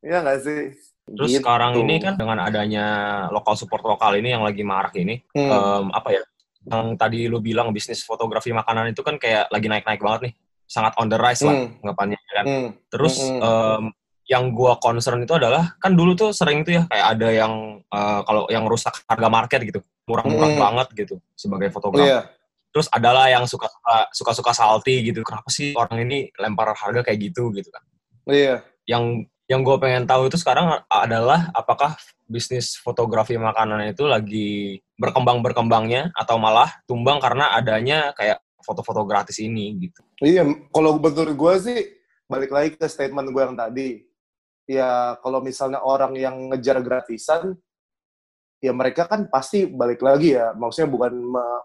[0.00, 0.62] Iya nggak sih
[1.04, 1.44] Terus Gitu.
[1.44, 2.86] sekarang ini kan dengan adanya
[3.28, 5.52] lokal support lokal ini yang lagi marak ini, Hmm.
[5.52, 6.22] em, apa ya?
[6.64, 10.96] Yang tadi lu bilang bisnis fotografi makanan itu kan kayak lagi naik-naik banget nih, sangat
[10.96, 11.76] on the rise lah Hmm.
[11.84, 12.44] anggapannya kan.
[12.48, 12.68] Hmm.
[12.88, 13.36] Terus Hmm.
[13.36, 13.82] em,
[14.24, 17.52] yang gua concern itu adalah kan dulu tuh sering tuh ya kayak ada yang
[17.84, 20.60] eh, kalau yang rusak harga market gitu, murah-murah Hmm.
[20.60, 22.08] banget gitu sebagai fotografer.
[22.08, 22.20] Iya.
[22.74, 25.22] Terus adalah yang suka-suka suka-suka salty gitu.
[25.22, 27.82] Kenapa sih orang ini lempar harga kayak gitu gitu kan?
[28.24, 28.64] Iya.
[28.84, 35.44] yang yang gue pengen tahu itu sekarang adalah apakah bisnis fotografi makanan itu lagi berkembang
[35.44, 40.00] berkembangnya atau malah tumbang karena adanya kayak foto-foto gratis ini gitu.
[40.24, 41.78] Iya, kalau menurut gue sih
[42.24, 44.08] balik lagi ke statement gue yang tadi.
[44.64, 47.52] Ya kalau misalnya orang yang ngejar gratisan,
[48.64, 50.56] ya mereka kan pasti balik lagi ya.
[50.56, 51.12] Maksudnya bukan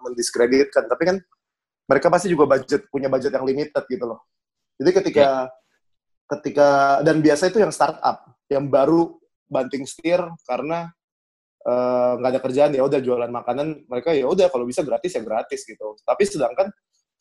[0.03, 1.17] mendiskreditkan, tapi kan
[1.87, 4.19] mereka pasti juga budget punya budget yang limited gitu loh.
[4.75, 5.51] Jadi ketika ya.
[6.37, 9.15] ketika dan biasa itu yang startup, yang baru
[9.49, 10.91] banting setir karena
[11.65, 15.15] eh, nggak uh, ada kerjaan ya udah jualan makanan mereka ya udah kalau bisa gratis
[15.15, 15.97] ya gratis gitu.
[16.03, 16.67] Tapi sedangkan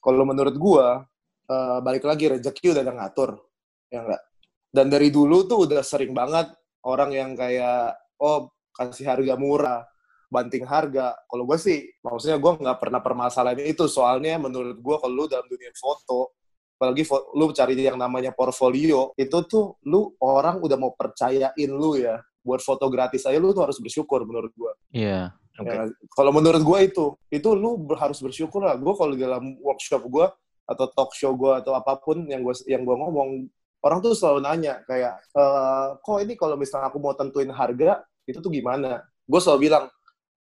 [0.03, 1.07] kalau menurut gua
[1.49, 3.41] uh, balik lagi rezeki udah ada ngatur
[3.88, 4.23] ya enggak
[4.68, 6.52] dan dari dulu tuh udah sering banget
[6.85, 9.83] orang yang kayak oh kasih harga murah
[10.28, 11.16] banting harga.
[11.26, 13.88] Kalau gue sih maksudnya gue nggak pernah permasalahan itu.
[13.88, 16.37] Soalnya menurut gue kalau lu dalam dunia foto
[16.78, 21.98] apalagi fo lu cari yang namanya portfolio itu tuh lu orang udah mau percayain lu
[21.98, 22.20] ya.
[22.44, 25.61] Buat foto gratis aja lu tuh harus bersyukur menurut gue iya yeah.
[25.61, 25.74] okay.
[25.74, 25.85] ya,
[26.16, 28.78] kalau menurut gue itu itu lu harus bersyukur lah.
[28.78, 30.26] Gue kalau dalam workshop gue
[30.68, 33.48] atau talk show gue atau apa pun yang gue yang gue ngomong
[33.85, 35.45] orang tuh selalu nanya kayak e,
[36.03, 39.85] kok ini kalau misalnya aku mau tentuin harga itu tuh gimana gue selalu bilang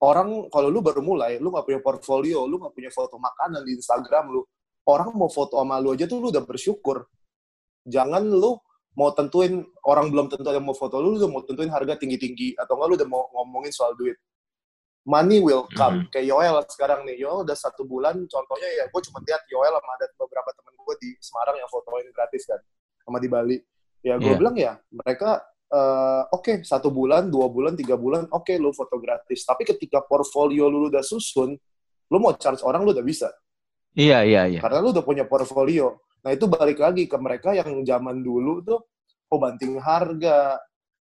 [0.03, 3.75] orang kalau lu baru mulai lu gak punya portfolio lu gak punya foto makanan di
[3.79, 4.41] Instagram lu
[4.87, 7.07] orang mau foto sama lu aja tuh lu udah bersyukur
[7.87, 8.55] jangan lu
[8.95, 12.55] mau tentuin orang belum tentu ada mau foto lu, lu udah mau tentuin harga tinggi-tinggi
[12.55, 14.15] atau enggak lu udah mau ngomongin soal duit
[15.05, 16.01] money will come.
[16.01, 16.11] Mm-hmm.
[16.11, 19.91] Kayak Yoel sekarang nih, Yoel udah satu bulan, contohnya ya gue cuma lihat Yoel sama
[20.01, 22.59] ada beberapa temen gue di Semarang yang fotoin gratis kan,
[23.05, 23.57] sama di Bali.
[24.01, 24.37] Ya gue yeah.
[24.37, 28.73] bilang ya, mereka uh, oke okay, satu bulan, dua bulan, tiga bulan, oke okay, lu
[28.73, 29.45] foto gratis.
[29.45, 31.53] Tapi ketika portfolio lu udah susun,
[32.09, 33.29] lu mau charge orang lu udah bisa.
[33.95, 34.59] Iya iya iya.
[34.59, 36.01] Karena lu udah punya portfolio.
[36.25, 38.81] Nah itu balik lagi ke mereka yang zaman dulu tuh,
[39.29, 40.57] oh banting harga.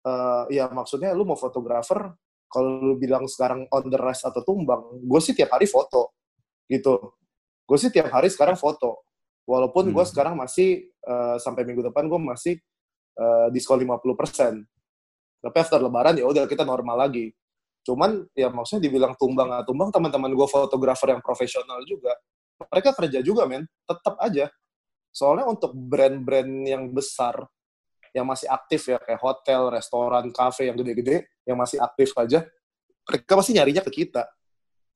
[0.01, 2.10] Uh, ya maksudnya lu mau fotografer
[2.49, 6.12] kalau lu bilang sekarang on the rise atau tumbang, gue sih tiap hari foto
[6.67, 7.15] gitu.
[7.63, 9.08] Gue sih tiap hari sekarang foto.
[9.45, 9.93] Walaupun hmm.
[9.97, 12.56] gue sekarang masih uh, sampai minggu depan gue masih
[13.17, 14.62] uh, diskon 50%.
[15.41, 17.34] Tapi after lebaran ya udah kita normal lagi.
[17.82, 22.13] Cuman ya maksudnya dibilang tumbang atau tumbang teman-teman gue fotografer yang profesional juga.
[22.62, 24.54] Mereka kerja juga men, tetap aja.
[25.10, 27.49] Soalnya untuk brand-brand yang besar
[28.12, 32.43] yang masih aktif ya kayak hotel, restoran, kafe yang gede-gede yang masih aktif aja,
[33.08, 34.27] mereka pasti nyarinya ke kita.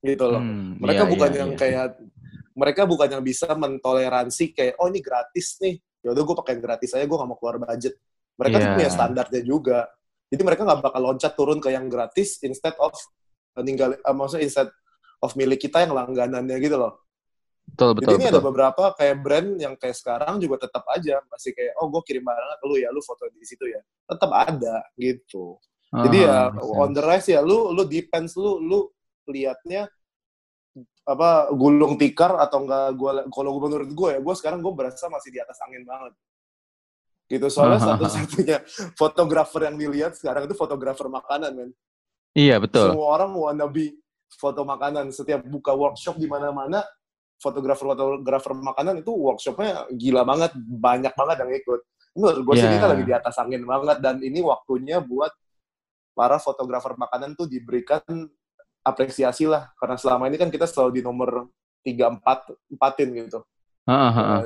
[0.03, 0.37] Gitu loh.
[0.43, 1.57] Hmm, mereka iya, bukan iya, yang iya.
[1.57, 1.87] kayak
[2.55, 5.75] mereka bukan yang bisa mentoleransi kayak oh ini gratis nih.
[6.01, 7.99] Ya udah gue pakai gratis aja, gue gak mau keluar budget.
[8.39, 8.63] Mereka yeah.
[8.63, 9.79] tuh punya standarnya juga.
[10.25, 12.91] Jadi mereka nggak bakal loncat turun ke yang gratis instead of
[13.61, 14.69] tinggal uh, maksudnya instead
[15.21, 17.05] of milik kita yang langganannya gitu loh.
[17.65, 18.33] Betul, betul, Jadi ini betul.
[18.35, 22.23] ada beberapa kayak brand yang kayak sekarang juga tetap aja masih kayak oh gue kirim
[22.25, 23.81] barang ke lu ya, lu foto di situ ya.
[24.05, 25.57] Tetap ada gitu.
[25.93, 28.79] Uh, Jadi ya on the rise ya lu lu depends lu lu
[29.29, 29.89] liatnya
[31.05, 35.31] apa gulung tikar atau enggak gua kalau menurut gue ya gue sekarang gue berasa masih
[35.31, 36.13] di atas angin banget
[37.31, 38.57] gitu soalnya satu-satunya
[38.99, 41.69] fotografer yang dilihat sekarang itu fotografer makanan men
[42.35, 43.95] iya betul semua orang wanna be
[44.35, 46.83] foto makanan setiap buka workshop di mana-mana
[47.39, 51.81] fotografer-fotografer makanan itu workshopnya gila banget, banyak banget yang ikut.
[52.15, 52.63] Menurut gue yeah.
[52.63, 55.31] sih kita lagi di atas angin banget dan ini waktunya buat
[56.15, 58.01] para fotografer makanan tuh diberikan
[58.85, 61.49] apresiasi lah karena selama ini kan kita selalu di nomor
[61.81, 63.41] tiga empat empatin gitu.
[63.89, 64.41] Uh, uh, uh.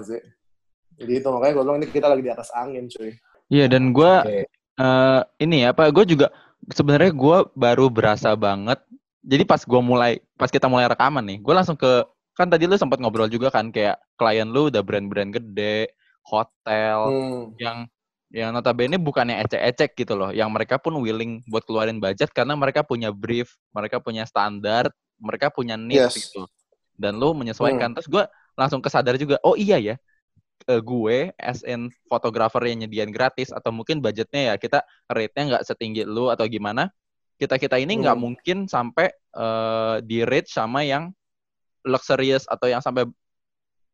[0.99, 3.11] Jadi itu makanya gue bilang ini kita lagi di atas angin cuy.
[3.11, 3.15] Iya
[3.51, 4.43] yeah, dan gue okay.
[4.79, 6.31] uh, ini apa gue juga
[6.71, 8.79] sebenarnya gue baru berasa banget.
[9.19, 12.07] Jadi pas gue mulai pas kita mulai rekaman nih, gue langsung ke
[12.39, 15.91] kan tadi lu sempat ngobrol juga kan kayak klien lu udah brand-brand gede,
[16.23, 17.43] hotel hmm.
[17.59, 17.83] yang
[18.29, 22.85] yang notabene bukannya ecek-ecek gitu loh, yang mereka pun willing buat keluarin budget karena mereka
[22.85, 26.29] punya brief, mereka punya standar, mereka punya needs yes.
[26.29, 26.45] gitu.
[26.93, 27.91] Dan lu menyesuaikan.
[27.91, 27.95] Hmm.
[27.97, 29.95] Terus gue langsung kesadar juga, oh iya ya,
[30.69, 35.63] uh, gue as in fotografer yang nyediain gratis atau mungkin budgetnya ya kita rate-nya nggak
[35.65, 36.93] setinggi lu atau gimana,
[37.41, 38.23] kita kita ini nggak hmm.
[38.23, 41.09] mungkin sampai uh, di rate sama yang
[41.81, 43.09] luxurious atau yang sampai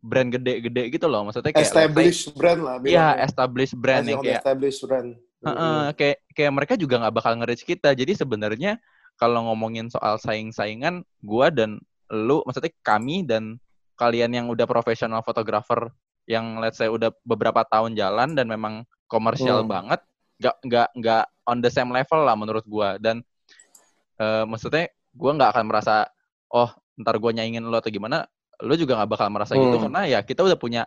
[0.05, 1.25] brand gede-gede gitu loh.
[1.25, 5.17] Maksudnya kayak established like, brand lah iya established brand yang kayak established brand.
[5.41, 7.97] Uh, uh, kayak kayak mereka juga nggak bakal nge kita.
[7.97, 8.77] Jadi sebenarnya
[9.17, 11.81] kalau ngomongin soal saing-saingan gua dan
[12.13, 13.57] lu maksudnya kami dan
[13.97, 15.89] kalian yang udah profesional fotografer
[16.29, 19.69] yang let's say udah beberapa tahun jalan dan memang komersial hmm.
[19.69, 20.01] banget
[20.35, 23.01] nggak nggak nggak on the same level lah menurut gua.
[23.01, 23.25] Dan
[24.21, 26.05] uh, maksudnya gua nggak akan merasa
[26.53, 28.23] oh ntar gue nyaingin lo atau gimana,
[28.63, 29.73] lo juga nggak bakal merasa gitu hmm.
[29.75, 30.83] gitu karena ya kita udah punya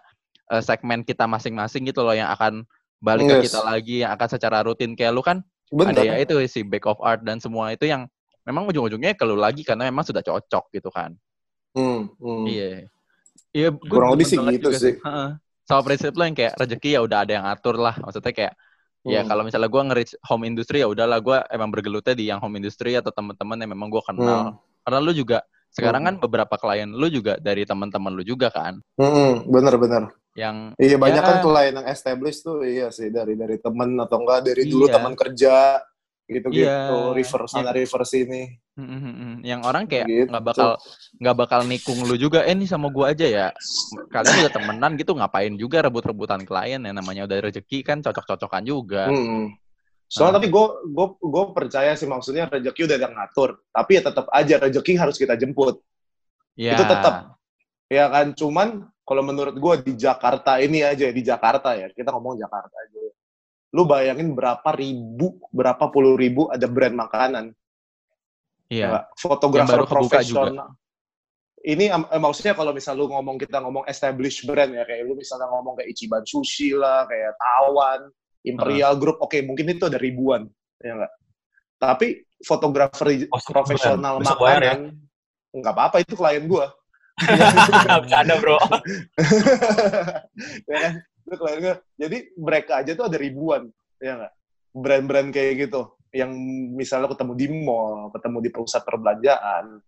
[0.52, 2.64] uh, segmen kita masing-masing gitu loh yang akan
[2.98, 3.33] balik yes.
[3.33, 5.94] ke kita lagi, yang akan secara rutin kayak lo kan Bener.
[5.94, 8.09] ada ya itu si back of art dan semua itu yang
[8.48, 11.12] memang ujung-ujungnya ke lo lagi karena memang sudah cocok gitu kan.
[11.76, 12.44] Hmm, hmm.
[12.48, 12.68] Iya.
[13.52, 14.96] Iya, Kurang lebih sih gitu sih.
[14.96, 15.28] Heeh.
[15.68, 17.94] Sama prinsip lo yang kayak rezeki ya udah ada yang atur lah.
[18.00, 18.54] Maksudnya kayak
[19.07, 19.28] ya Hmm.
[19.31, 22.98] kalau misalnya gua nge-reach home industry ya udahlah gua emang bergelutnya di yang home industry
[22.98, 24.40] atau teman-teman yang memang gua kenal.
[24.52, 24.57] Hmm.
[24.83, 26.09] Karena lu juga sekarang Hmm.
[26.11, 30.09] kan beberapa klien lu juga dari teman-teman lu juga kan Hmm, bener-bener.
[30.33, 31.26] yang Iya banyak Ya.
[31.26, 34.94] kan klien yang established tuh iya sih dari dari temen atau enggak dari dulu Iya.
[34.94, 35.54] teman kerja
[36.24, 37.12] gitu-gitu Iya.
[37.12, 38.42] refer sana refer sini.
[38.76, 39.35] Mm, mm, mm.
[39.42, 40.31] yang orang kayak Gitu.
[40.31, 40.78] nggak bakal
[41.18, 43.46] nggak bakal nikung lu juga eh ini sama gua aja ya
[44.07, 49.11] kalian udah temenan gitu ngapain juga rebut-rebutan klien ya namanya udah rezeki kan cocok-cocokan juga
[49.11, 49.50] Hmm.
[50.09, 54.27] Soalnya tapi gue gue gue percaya sih maksudnya rezeki udah yang ngatur, tapi ya tetap
[54.33, 55.85] aja rezeki harus kita jemput.
[56.57, 57.37] ya Itu tetap.
[57.92, 62.40] Ya kan, cuman kalau menurut gue di Jakarta ini aja di Jakarta ya kita ngomong
[62.40, 63.12] Jakarta aja.
[63.77, 67.53] Lu bayangin berapa ribu, berapa puluh ribu ada brand makanan.
[68.73, 70.73] iya Ya, fotografer profesional.
[71.61, 75.53] Ini eh, maksudnya kalau misal lu ngomong kita ngomong established brand ya kayak lu misalnya
[75.53, 78.09] ngomong kayak Ichiban Sushi lah, kayak Tawan,
[78.46, 80.46] Imperial Group, oke mungkin itu ada ribuan,
[80.79, 81.12] ya enggak?
[81.79, 82.07] Tapi
[82.42, 84.35] fotografer Oh, profesional ya?
[84.35, 84.79] makanan
[85.55, 86.70] nggak apa-apa itu klien gua.
[88.05, 88.59] Bercanda bro.
[90.70, 90.92] ya kan?
[91.27, 91.77] Itu klien gua.
[91.98, 93.66] Jadi mereka aja tuh ada ribuan,
[93.98, 94.33] ya enggak?
[94.77, 96.33] Brand-brand kayak gitu yang
[96.72, 99.81] misalnya ketemu di mall, ketemu di pusat perbelanjaan.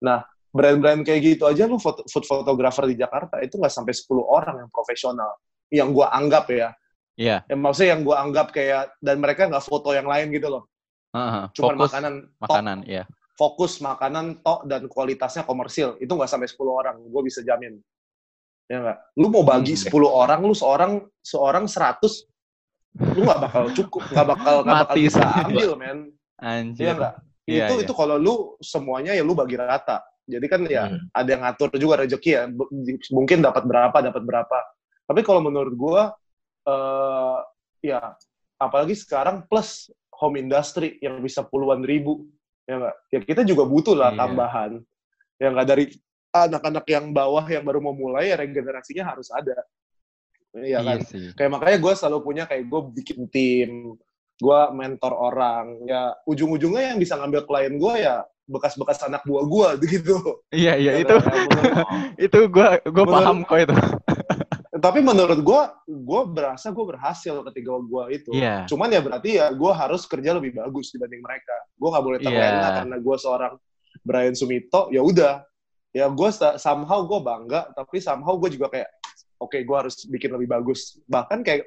[0.00, 4.56] Nah, brand-brand kayak gitu aja lu food photographer di Jakarta itu nggak sampai 10 orang
[4.64, 5.36] yang profesional.
[5.68, 6.68] Yang gua anggap ya.
[7.20, 10.64] Iya Yang maksudnya yang gua anggap kayak dan mereka nggak foto yang lain gitu loh.
[11.12, 13.04] Heeh, Cuma fokus makanan makanan ya
[13.40, 15.96] fokus makanan tok dan kualitasnya komersil.
[15.96, 17.80] Itu nggak sampai 10 orang, gue bisa jamin.
[18.68, 18.98] Ya nggak?
[19.16, 19.88] Lu mau bagi Hmm.
[19.88, 22.28] 10 orang, lu seorang seorang 100
[23.16, 25.98] lu nggak bakal cukup, nggak bakal nggak bakal bisa ambil, men.
[26.36, 27.14] anjir Iya nggak?
[27.48, 27.82] Iya, itu iya.
[27.88, 30.04] itu kalau lu semuanya ya lu bagi rata.
[30.28, 31.08] Jadi kan ya Hmm.
[31.10, 32.42] ada yang ngatur juga rezeki ya.
[33.10, 34.58] Mungkin dapat berapa, dapat berapa.
[35.08, 36.12] Tapi kalau menurut gua
[36.70, 37.38] eh
[37.82, 38.14] ya
[38.56, 42.28] apalagi sekarang plus home industry yang bisa puluhan ribu
[42.64, 42.96] ya nggak?
[43.10, 44.18] Ya kita juga butuh lah Iya.
[44.20, 44.72] tambahan.
[45.40, 45.84] Ya nggak dari
[46.30, 49.58] anak-anak yang bawah yang baru mau mulai ya regenerasinya harus ada.
[50.50, 50.98] Iya kan?
[50.98, 53.94] iya sih kayak makanya gue selalu punya kayak gue bikin tim
[54.34, 59.68] gue mentor orang ya ujung-ujungnya yang bisa ngambil klien gue ya bekas-bekas anak buah gue
[59.94, 60.18] gitu
[60.50, 61.46] iya iya Ya itu kan?
[62.26, 63.74] Itu gua Menurut- paham kok itu
[64.80, 68.30] tapi menurut gue gue berasa gue berhasil ketika gue itu.
[68.34, 68.64] Iya.
[68.66, 71.56] Cuman ya berarti ya gue harus kerja lebih bagus dibanding mereka.
[71.76, 72.76] Gue nggak boleh terlena Iya.
[72.82, 73.54] karena gue seorang
[74.02, 74.88] Brian Sumito.
[74.88, 75.44] Ya udah.
[75.90, 78.90] Ya gue somehow gue bangga tapi somehow gue juga kayak
[79.38, 80.98] oke gue harus bikin lebih bagus.
[81.06, 81.66] Bahkan kayak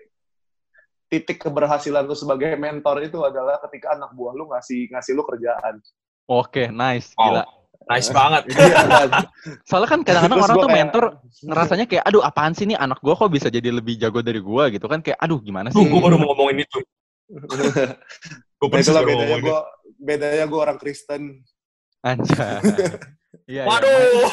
[1.07, 5.77] titik keberhasilan lu sebagai mentor itu adalah ketika anak buah lu ngasih ngasih lu kerjaan.
[6.25, 7.13] Oke nice.
[7.13, 7.23] Wow.
[7.29, 7.43] gila
[7.83, 8.43] Nice banget.
[8.47, 9.09] Iya kan?
[9.67, 11.03] soalnya kan kadang-kadang orang tuh kayak- mentor
[11.43, 14.71] ngerasanya kayak aduh apaan sih nih anak gua kok bisa jadi lebih jago dari gua
[14.71, 16.79] gitu kan kayak aduh gimana sih gue baru mau ngomongin itu.
[18.59, 19.59] Gue Nah, persis itulah bedanya ngomongin gue
[19.99, 21.21] bedanya gue orang Kristen
[21.99, 22.59] Anjay.
[23.43, 23.67] Iya, iya.
[23.67, 24.23] Waduh.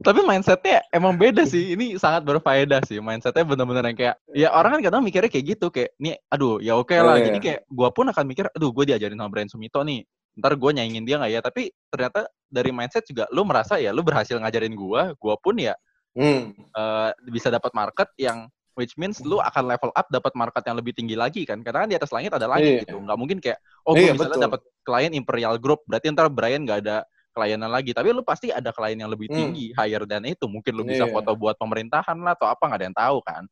[0.00, 1.74] Tapi mindsetnya emang beda sih.
[1.74, 3.02] Ini sangat berfaedah sih.
[3.02, 5.72] Mindsetnya bener-bener yang kayak, ya orang kan kadang mikirnya kayak gitu.
[5.72, 7.18] Kayak, nih aduh ya oke lah.
[7.18, 7.32] Iya.
[7.32, 10.04] Jadi kayak gua pun akan mikir, aduh gue diajarin sama Brian Sumito nih.
[10.40, 11.40] Ntar gue nyaingin dia nggak ya?
[11.44, 15.12] Tapi ternyata dari mindset juga lu merasa ya lu berhasil ngajarin gua.
[15.20, 15.76] Gua pun ya
[16.10, 16.50] Hmm.
[16.56, 20.90] eh, bisa dapat market yang which means lu akan level up dapat market yang lebih
[20.90, 22.80] tinggi lagi kan karena kan di atas langit ada langit Iya.
[22.82, 26.64] gitu nggak mungkin kayak oh gue Iya, misalnya dapat klien Imperial Group berarti ntar Brian
[26.66, 29.36] nggak ada klienan lagi tapi lu pasti ada klien yang lebih Hmm.
[29.38, 31.12] tinggi higher than itu mungkin lu bisa Iya.
[31.14, 33.42] foto buat pemerintahan lah atau apa nggak ada yang tahu kan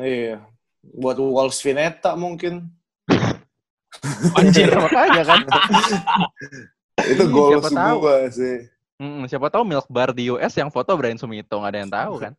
[0.00, 0.36] Iya.
[0.80, 2.72] Buat Walls Vineta mungkin.
[4.34, 4.68] Anjir.
[4.72, 5.40] makanya kan
[7.02, 7.96] Itu Iya, goals siapa tahu.
[7.98, 8.56] gue sih.
[8.96, 12.14] Hmm, siapa tahu milk bar di US yang foto Brian Sumito nggak ada yang tahu
[12.18, 12.32] kan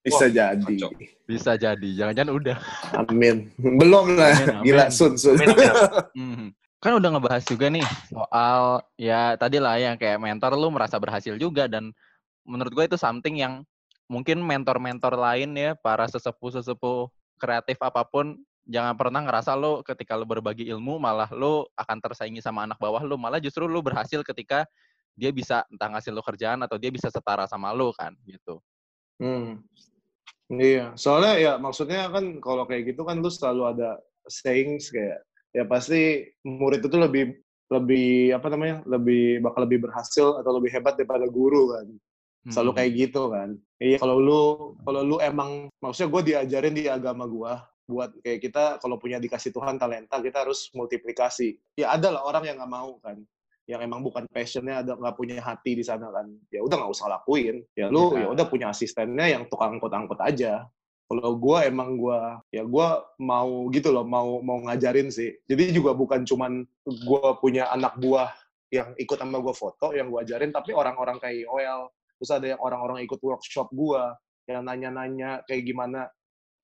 [0.00, 0.62] Bisa Wah, jadi.
[0.78, 0.92] cocok.
[1.26, 2.56] bisa jadi jangan-jangan udah
[2.96, 3.50] Amin.
[3.56, 4.30] Belum lah.
[4.32, 4.64] Amin, amin.
[4.64, 5.34] Gila, Sun, Sun.
[5.34, 5.70] Amin, amin.
[6.14, 6.46] Hmm.
[6.78, 8.60] Kan udah ngebahas juga nih soal
[8.94, 11.90] ya tadi lah yang kayak mentor lu merasa berhasil juga dan
[12.42, 13.66] menurut gue itu something yang
[14.06, 20.26] mungkin mentor-mentor lain ya para sesepuh-sesepuh kreatif apa pun jangan pernah ngerasa lu ketika lu
[20.26, 24.66] berbagi ilmu malah lu akan tersaingi sama anak bawah lu malah justru lu berhasil ketika
[25.16, 28.60] dia bisa entah ngasih lu kerjaan atau dia bisa setara sama lu kan gitu.
[29.16, 29.64] Hmm.
[30.46, 33.98] Iya, soalnya ya maksudnya kan kalau kayak gitu kan lu selalu ada
[34.30, 37.24] sayings kayak ya pasti murid itu lebih
[37.66, 41.86] lebih apa namanya lebih bakal lebih berhasil atau lebih hebat daripada guru kan
[42.46, 42.78] selalu Mm-mm.
[42.78, 43.48] kayak gitu kan
[43.82, 44.42] iya kalau lu
[44.86, 49.54] kalau lu emang maksudnya gue diajarin di agama gua buat kayak kita kalau punya dikasih
[49.54, 51.56] Tuhan talenta kita harus multiplikasi.
[51.78, 53.22] Ya ada lah orang yang nggak mau kan.
[53.66, 56.26] Yang emang bukan passionnya ada nggak punya hati di sana kan.
[56.50, 57.62] Ya udah nggak usah lakuin.
[57.78, 58.26] Ya lu Iya.
[58.26, 60.66] ya udah punya asistennya yang tukang angkut-angkut aja.
[61.06, 62.20] Kalau gue emang gue
[62.50, 62.88] ya gue
[63.22, 65.38] mau gitu loh mau mau ngajarin sih.
[65.46, 68.34] Jadi juga bukan cuman gue punya anak buah
[68.74, 71.86] yang ikut sama gue foto yang gue ajarin tapi orang-orang kayak OL
[72.18, 74.02] terus ada yang orang-orang ikut workshop gue
[74.50, 76.10] yang nanya-nanya kayak gimana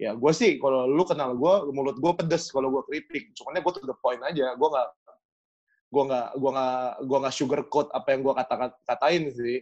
[0.03, 3.73] ya gue sih kalau lu kenal gue mulut gue pedes kalau gue kritik cuman gue
[3.79, 4.89] to the point aja gue nggak
[5.93, 8.55] gue nggak gue nggak gue nggak sugarcoat apa yang gue kata
[8.89, 9.61] katain sih.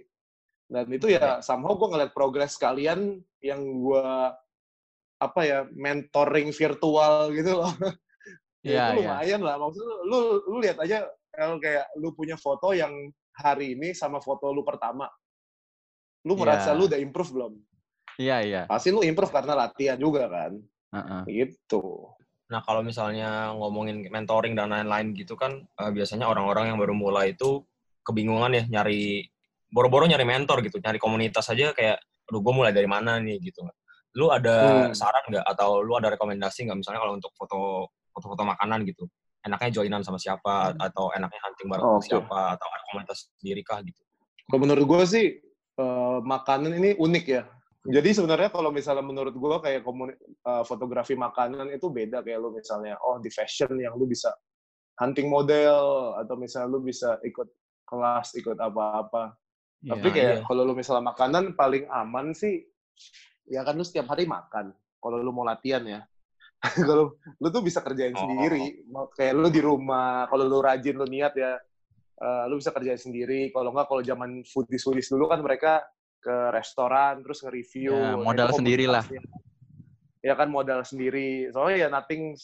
[0.70, 4.07] Dan itu ya somehow gue ngeliat progres kalian yang gue
[5.20, 7.74] apa ya mentoring virtual gitu loh.
[8.61, 9.09] Iya, ya, itu iya.
[9.09, 9.57] lumayan lah.
[9.57, 12.92] Maksudnya lu lu lihat aja El, kayak lu punya foto yang
[13.33, 15.09] hari ini sama foto lu pertama.
[16.29, 16.40] Lu Iya.
[16.44, 17.57] merasa lu udah improve belum
[18.21, 18.63] Iya, iya.
[18.69, 20.53] pasti lu improve karena latihan juga kan
[20.93, 21.23] Heeh.
[21.49, 22.13] gitu
[22.51, 27.39] Nah, kalau misalnya ngomongin mentoring dan lain-lain gitu kan, eh, biasanya orang-orang yang baru mulai
[27.39, 27.63] itu
[28.03, 29.23] kebingungan ya nyari,
[29.71, 33.63] boro-boro nyari mentor gitu, nyari komunitas aja kayak, aduh gue mulai dari mana nih gitu.
[34.19, 34.99] Lu ada Hmm.
[34.99, 39.07] saran nggak atau lu ada rekomendasi nggak misalnya kalau untuk foto foto-foto makanan gitu,
[39.47, 42.11] enaknya joinan sama siapa atau enaknya hunting bareng sama Oke.
[42.11, 44.03] siapa atau ada komunitas sendiri kah gitu?
[44.51, 45.27] Kalau menurut gue sih
[45.79, 47.47] eh, makanan ini unik ya.
[47.81, 52.53] Jadi sebenarnya kalau misalnya menurut gue kayak komuni- eh, fotografi makanan itu beda kayak lu
[52.53, 54.29] misalnya oh di fashion yang lu bisa
[55.01, 57.49] hunting model atau misalnya lu bisa ikut
[57.88, 59.33] kelas ikut apa-apa.
[59.81, 59.97] Iya.
[59.97, 60.45] Tapi kayak iya.
[60.45, 62.61] kalau lu misalnya makanan paling aman sih
[63.49, 64.77] ya kan lu setiap hari makan.
[65.01, 66.05] Kalau lu mau latihan ya.
[66.85, 68.21] kalau lu tuh bisa kerjain Oh.
[68.29, 68.85] sendiri.
[68.93, 71.57] Mau- Kayak lu di rumah, kalau lu rajin lu niat ya
[72.21, 73.49] eh, lu bisa kerjain sendiri.
[73.57, 75.81] Kalau nggak kalau zaman foodies foodies dulu kan mereka
[76.21, 77.97] ke restoran terus nge-review.
[77.97, 79.05] Ya, modal itu sendiri lah.
[79.05, 79.41] komunitasnya.
[80.21, 81.49] Ya kan modal sendiri.
[81.51, 82.37] Soalnya ya nothing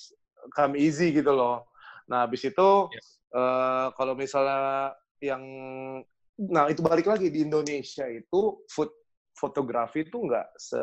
[0.56, 1.68] come easy gitu loh.
[2.08, 3.02] Nah, habis itu Ya.
[3.36, 5.42] eh, kalau misalnya yang
[6.36, 8.92] nah itu balik lagi di Indonesia itu food
[9.32, 10.80] fotografi itu nggak se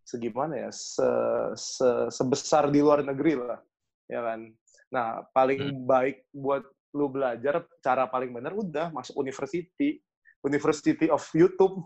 [0.00, 1.08] segimana ya se,
[1.52, 3.60] se- sebesar di luar negeri lah
[4.08, 4.40] ya kan
[4.88, 6.64] nah paling baik buat
[6.96, 10.00] lu belajar cara paling benar udah masuk university
[10.46, 11.82] University of YouTube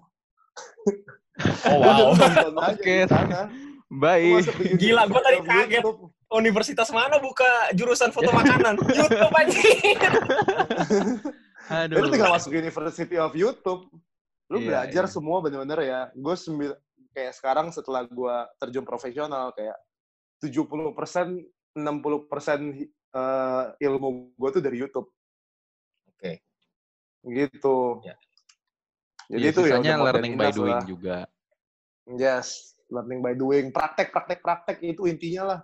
[1.67, 2.13] Oh wow,
[2.73, 3.09] Oke.
[3.09, 4.45] Lu Baik.
[4.79, 5.83] Gila, gua tadi kaget.
[5.83, 6.15] YouTube.
[6.31, 8.79] universitas mana buka jurusan foto makanan?
[8.87, 9.61] YouTube aja.
[11.83, 11.99] Aduh.
[11.99, 13.91] Lu tinggal masuk University of YouTube.
[14.47, 15.11] Lu Iya, belajar iya.
[15.11, 16.01] semua bener-bener ya.
[16.15, 16.79] Gue sembil
[17.11, 19.75] kayak sekarang setelah gue terjun profesional kayak
[20.39, 21.43] 70 persen,
[21.75, 22.79] 60 persen
[23.11, 25.11] eh, ilmu gue tuh dari YouTube.
[26.15, 26.47] Oke.
[27.27, 27.77] Gitu.
[28.07, 28.15] Ya.
[29.31, 30.85] Jadi Iya, itu ya sisanya udah learning by doing lah.
[30.85, 31.17] juga.
[32.11, 32.47] Yes,
[32.91, 33.71] learning by doing.
[33.71, 35.61] Praktek, praktek, praktek itu intinya lah.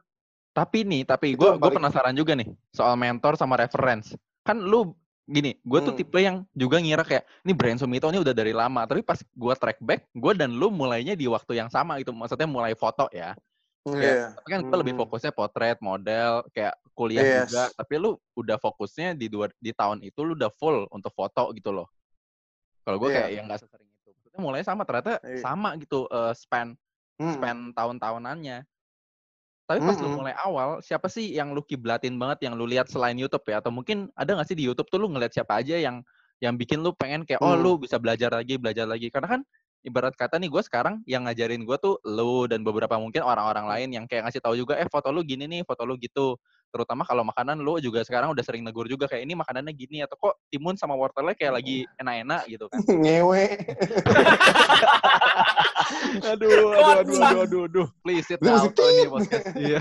[0.55, 4.15] Tapi nih, tapi gue gue penasaran juga nih soal mentor sama reference.
[4.41, 4.95] Kan lu
[5.27, 5.99] gini, gue tuh Hmm.
[5.99, 8.87] tipe yang juga ngira kayak ini Brian Sumito ini udah dari lama.
[8.87, 12.15] Tapi pas gue track back, gue dan lu mulainya di waktu yang sama gitu.
[12.15, 13.35] Maksudnya mulai foto ya.
[13.85, 14.33] Iya.
[14.33, 15.03] Tapi kan lebih Hmm.
[15.05, 17.51] fokusnya potret, model, kayak kuliah Yes.
[17.51, 17.63] juga.
[17.75, 21.75] Tapi lu udah fokusnya di dua di tahun itu lu udah full untuk foto gitu
[21.75, 21.91] loh.
[22.87, 23.17] Kalau gue Iya.
[23.19, 24.09] kayak yang nggak sesering itu.
[24.15, 25.43] Maksudnya mulai sama ternyata Iya.
[25.43, 26.79] sama gitu eh, span
[27.19, 27.35] Hmm.
[27.35, 28.59] span tahun-tahunannya.
[29.67, 30.19] Tapi pas lu Mm-mm.
[30.23, 33.59] mulai awal, siapa sih yang lu kiblatin banget yang lu lihat selain YouTube ya?
[33.59, 36.07] Atau mungkin ada nggak sih di YouTube tuh lu ngeliat siapa aja yang
[36.39, 37.65] yang bikin lu pengen kayak oh Hmm.
[37.67, 39.11] lu bisa belajar lagi, belajar lagi.
[39.11, 39.41] Karena kan
[39.83, 43.89] ibarat kata nih gue sekarang yang ngajarin gue tuh lu dan beberapa mungkin orang-orang lain
[43.91, 46.39] yang kayak ngasih tahu juga eh foto lu gini nih, foto lu gitu.
[46.67, 50.15] Terutama kalau makanan lu juga sekarang udah sering negur juga kayak ini makanannya gini atau
[50.15, 52.79] kok timun sama wortelnya kayak lagi enak-enak gitu kan.
[53.03, 53.45] Ngewe.
[56.27, 57.87] aduh, aduh, aduh, aduh, aduh, aduh.
[58.03, 59.47] Please sit Lu mesti auto nih podcast.
[59.55, 59.81] Iya.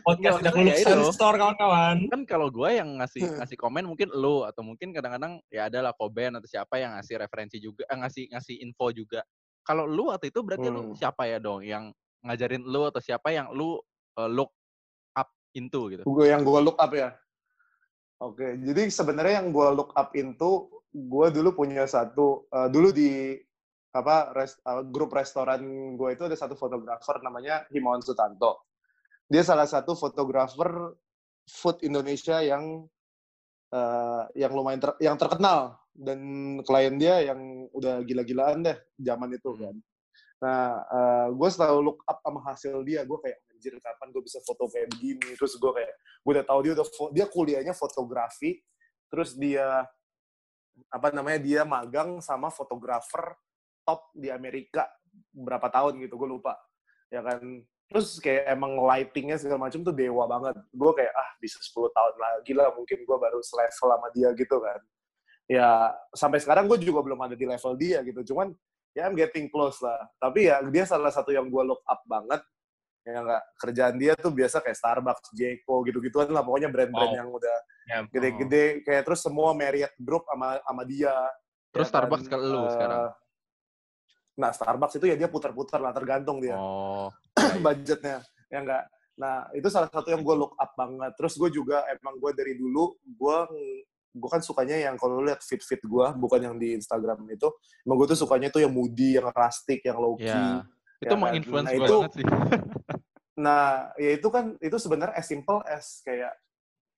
[0.00, 0.90] Podcast Nggak, tidak lulus ya itu.
[0.90, 1.96] sensor kawan-kawan.
[2.08, 3.36] kan kalau gue yang ngasih Hmm.
[3.42, 7.56] ngasih komen mungkin lu atau mungkin kadang-kadang ya adalah Koben atau siapa yang ngasih referensi
[7.58, 9.20] juga eh, ngasih ngasih info juga
[9.60, 10.96] kalau lu waktu itu berarti lu Hmm.
[10.96, 13.76] siapa ya dong yang ngajarin lu atau siapa yang lu
[14.16, 14.59] uh, look up
[15.54, 17.14] into gitu gue yang gue look up ya.
[18.20, 23.32] Oke, jadi sebenarnya yang gue look up into, gue dulu punya satu, eh, dulu di
[23.96, 25.64] apa res- eh, grup restoran
[25.96, 28.68] gue itu ada satu fotografer namanya Himawan Sutanto.
[29.24, 30.92] Dia salah satu fotografer
[31.48, 32.84] food Indonesia yang
[33.72, 36.20] eh, yang lumayan ter- yang terkenal dan
[36.60, 37.40] klien dia yang
[37.72, 39.60] udah gila-gilaan deh zaman itu Hmm.
[39.64, 39.74] kan.
[40.40, 40.64] Nah,
[41.32, 43.04] gue selalu look up sama hasil dia.
[43.04, 45.36] Gue kayak anjir kapan gue bisa foto kayak begini.
[45.36, 45.92] Terus gue kayak
[46.24, 48.56] gue udah tahu dia udah dia kuliahnya fotografi.
[49.12, 49.84] Terus dia
[50.88, 53.36] apa namanya dia magang sama fotografer
[53.84, 54.88] top di Amerika
[55.34, 56.56] berapa tahun gitu gue lupa
[57.10, 57.42] ya kan
[57.90, 62.14] terus kayak emang lightingnya segala macam tuh dewa banget gue kayak ah bisa 10 tahun
[62.16, 64.80] lagi lah mungkin gue baru selevel sama dia gitu kan
[65.50, 68.54] ya sampai sekarang gue juga belum ada di level dia gitu cuman
[68.94, 72.38] ya I'm getting close lah tapi ya dia salah satu yang gue look up banget
[73.00, 77.20] ya nggak kerjaan dia tuh biasa kayak Starbucks, Jeko gitu-gituan lah pokoknya brand-brand Wow.
[77.20, 77.58] yang udah
[77.90, 81.10] Ya, gede-gede kayak terus semua Marriott Group sama sama dia
[81.70, 83.10] Terus Ya kan, Starbucks ke lu eh, sekarang.
[84.38, 87.08] Nah, Starbucks itu ya dia putar-putar lah, tergantung dia Oh.
[87.62, 88.22] budgetnya.
[88.50, 88.84] Ya enggak.
[89.20, 91.12] Nah, itu salah satu yang gue look up banget.
[91.18, 93.36] Terus gue juga, emang gue dari dulu, gue
[94.10, 97.46] gue kan sukanya yang kalau lu lihat fit-fit gue, bukan yang di Instagram itu,
[97.86, 100.26] emang gue tuh sukanya tuh yang moody, yang rustic, yang low key.
[100.26, 100.66] Ya.
[101.00, 101.20] Itu Ya kan?
[101.20, 102.24] menginfluence Nah, gue itu- banget sih.
[103.40, 106.36] Nah, ya itu kan itu sebenarnya as simple as kayak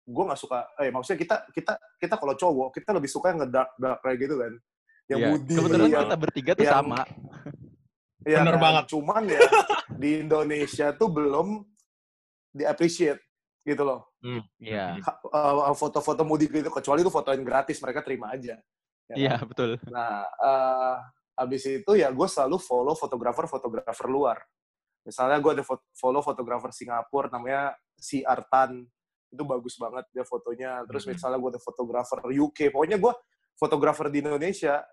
[0.03, 1.73] gue nggak suka, eh maksudnya kita kita
[2.03, 4.53] kita kalau cowok kita lebih suka yang ngedark dark kayak gitu kan,
[5.07, 5.29] yang Iya.
[5.31, 7.01] moody, Kebetulan yang, kita bertiga tuh yang- sama.
[8.27, 8.63] ya Bener kan?
[8.67, 8.85] banget.
[8.91, 9.41] Cuman ya
[9.95, 11.63] di Indonesia tuh belum
[12.51, 13.23] di appreciate
[13.63, 14.11] gitu loh.
[14.59, 14.99] Iya.
[14.99, 18.59] Ha- uh, foto-foto moody gitu kecuali itu fotoin gratis mereka terima aja.
[19.07, 19.47] Ya Iya, kan?
[19.47, 19.71] betul.
[19.87, 20.97] Nah, eh,
[21.33, 24.39] abis itu ya gue selalu follow fotografer-fotografer luar.
[25.03, 28.85] Misalnya gue ada fo- follow fotografer Singapura namanya si Artan.
[29.33, 30.85] Itu bagus banget dia fotonya.
[30.87, 32.71] Terus misalnya gue ada fotografer UK.
[32.71, 33.13] Pokoknya gue
[33.57, 34.85] fotografer di Indonesia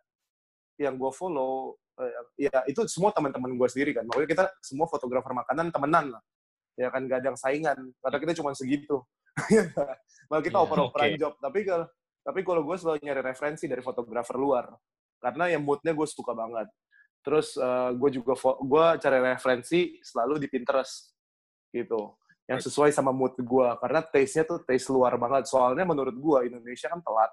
[0.79, 4.07] yang gue follow, eh, ya itu semua teman-teman gue sendiri kan.
[4.07, 6.23] Makanya kita semua fotografer makanan temenan lah.
[6.79, 7.77] Ya kan gak ada yang saingan.
[7.99, 9.03] Karena kita cuma segitu.
[10.31, 10.65] Malah kita Iya.
[10.65, 11.19] oper-operan Oke.
[11.19, 11.33] job.
[11.37, 11.85] Tapi kalau
[12.19, 14.69] tapi kalau gue selalu nyari referensi dari fotografer luar
[15.19, 16.67] karena yang moodnya gue suka banget
[17.19, 17.59] terus
[17.99, 21.11] gue juga gue cari referensi selalu di Pinterest
[21.75, 22.15] gitu
[22.49, 26.89] yang sesuai sama mood gue karena taste-nya tuh taste luar banget soalnya menurut gue Indonesia
[26.89, 27.31] kan telat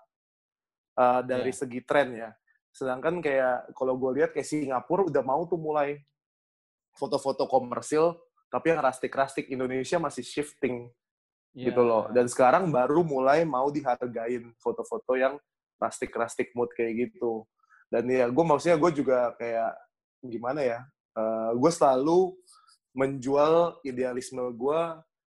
[0.99, 1.59] uh, dari Iya.
[1.63, 2.31] segi tren ya
[2.75, 6.03] sedangkan kayak kalau gue lihat kayak Singapura udah mau tuh mulai
[6.99, 8.19] foto-foto komersil
[8.53, 10.91] tapi yang rustic-rustic Indonesia masih shifting
[11.57, 11.73] Iya.
[11.73, 12.05] gitu loh.
[12.13, 15.41] Dan sekarang baru mulai mau dihargain foto-foto yang
[15.81, 17.49] rustic-rustic mood kayak gitu.
[17.87, 19.73] Dan ya gue maksudnya gue juga kayak
[20.27, 20.81] gimana ya,
[21.55, 22.35] gue selalu
[22.97, 24.81] menjual idealisme gue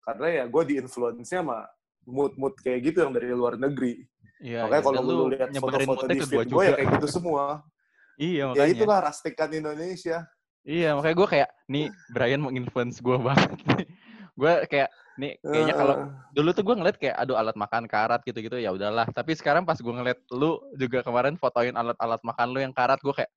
[0.06, 1.68] karena ya gue diinfluence-nya sama
[2.08, 4.08] mood-mood kayak gitu yang dari luar negeri.
[4.40, 4.86] Iya, Makanya iya.
[4.86, 6.64] kalau Dan lu lu lihat foto-foto di feed gue juga.
[6.64, 7.44] ya kayak gitu semua.
[8.18, 8.74] Iya, ya makanya.
[8.74, 10.18] itulah rustikan Indonesia.
[10.68, 13.52] Iya, makanya gue kayak, nih Brian menginfluence gue banget.
[14.40, 15.96] gue kayak, nih kayaknya kalau
[16.32, 19.10] dulu tuh gue ngeliat kayak, aduh alat makan karat gitu-gitu, ya udahlah.
[19.10, 23.14] Tapi sekarang pas gue ngeliat lu juga kemarin fotoin alat-alat makan lu yang karat, gue
[23.18, 23.32] kayak,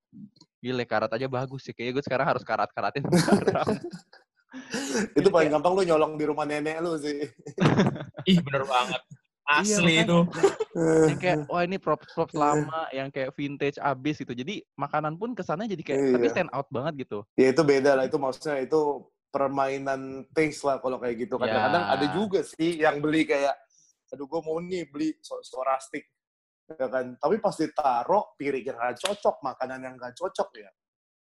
[0.60, 1.72] gile karat aja bagus sih.
[1.72, 3.02] Kayaknya gue sekarang harus karat-karatin
[5.18, 7.24] itu paling gampang lu nyolong di rumah nenek lu sih.
[8.30, 9.00] Ih, bener banget.
[9.50, 10.18] Asli Iya, itu.
[11.10, 14.30] yang kayak, wah ini props-props lama, yang kayak vintage abis gitu.
[14.30, 16.34] Jadi makanan pun kesannya jadi kayak, tapi Iya.
[16.38, 17.26] stand out banget gitu.
[17.34, 21.94] ya itu beda lah itu maksudnya itu permainan taste lah kalau kayak gitu kadang-kadang Ya.
[21.94, 23.54] ada juga sih yang beli kayak
[24.10, 26.02] aduh gue mau nih beli so, so rustic
[26.66, 27.14] ya kan.
[27.14, 30.70] Tapi pas ditaro piring yang gak cocok makanan yang gak cocok ya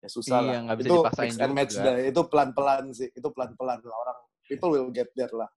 [0.04, 0.76] ya susah Iya, lah.
[0.76, 1.88] bisa itu mix and match juga.
[1.88, 1.96] dah.
[2.04, 3.80] Itu pelan-pelan sih itu pelan-pelan.
[3.80, 5.48] Lah orang people will get there lah.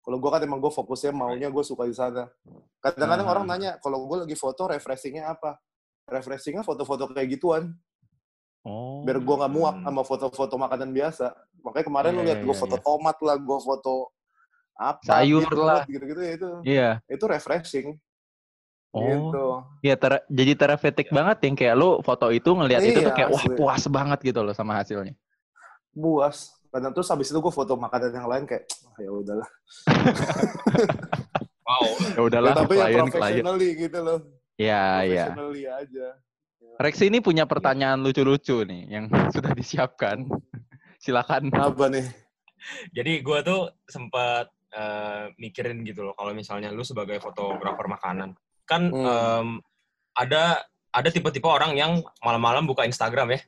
[0.00, 2.24] Kalau gue kan emang gue fokusnya maunya gue suka di sana.
[2.80, 3.32] Kadang-kadang Ah.
[3.36, 5.60] orang nanya kalau gue lagi foto refreshingnya apa?
[6.04, 7.76] Refreshingnya foto-foto kayak gituan
[8.64, 9.04] Oh.
[9.04, 9.84] biar gue nggak muak Hmm.
[9.84, 11.36] sama foto-foto makanan biasa.
[11.60, 12.82] Makanya kemarin lu Iya, lihat iya, gue iya, foto iya.
[12.82, 13.94] tomat lah, gue foto
[14.74, 15.82] apa, Sayur beetroot, lah.
[15.84, 16.50] gitu-gitu ya itu.
[16.64, 16.88] Iya.
[17.06, 17.88] Itu refreshing.
[18.90, 19.04] Oh.
[19.04, 19.46] Gitu.
[19.82, 23.30] Iya, ter- jadi terapeutik banget yang kayak lu foto itu ngelihat itu tuh Iya, kayak
[23.30, 23.54] wah asli.
[23.54, 25.12] puas banget gitu loh sama hasilnya.
[25.90, 26.56] Buas.
[26.72, 29.48] Dan terus habis itu gue foto makanan yang lain kayak "Ah, ya udahlah.
[31.64, 31.84] Wow.
[32.12, 33.08] Ya udahlah Ya, tapi yang klien klien.
[33.10, 34.18] professionally gitu loh.
[34.54, 35.32] Ya, ya.
[35.32, 36.06] Professionally aja.
[36.74, 39.04] Rex ini punya pertanyaan lucu-lucu nih yang
[39.34, 40.26] sudah disiapkan.
[41.02, 41.52] Silakan.
[41.54, 42.06] Apa nih?
[42.90, 48.34] Jadi gue tuh sempat eh, mikirin gitu loh, kalau misalnya lu sebagai fotografer makanan,
[48.66, 49.06] kan Hmm.
[49.06, 49.48] em,
[50.18, 53.40] ada ada tipe-tipe orang yang malam-malam buka Instagram ya,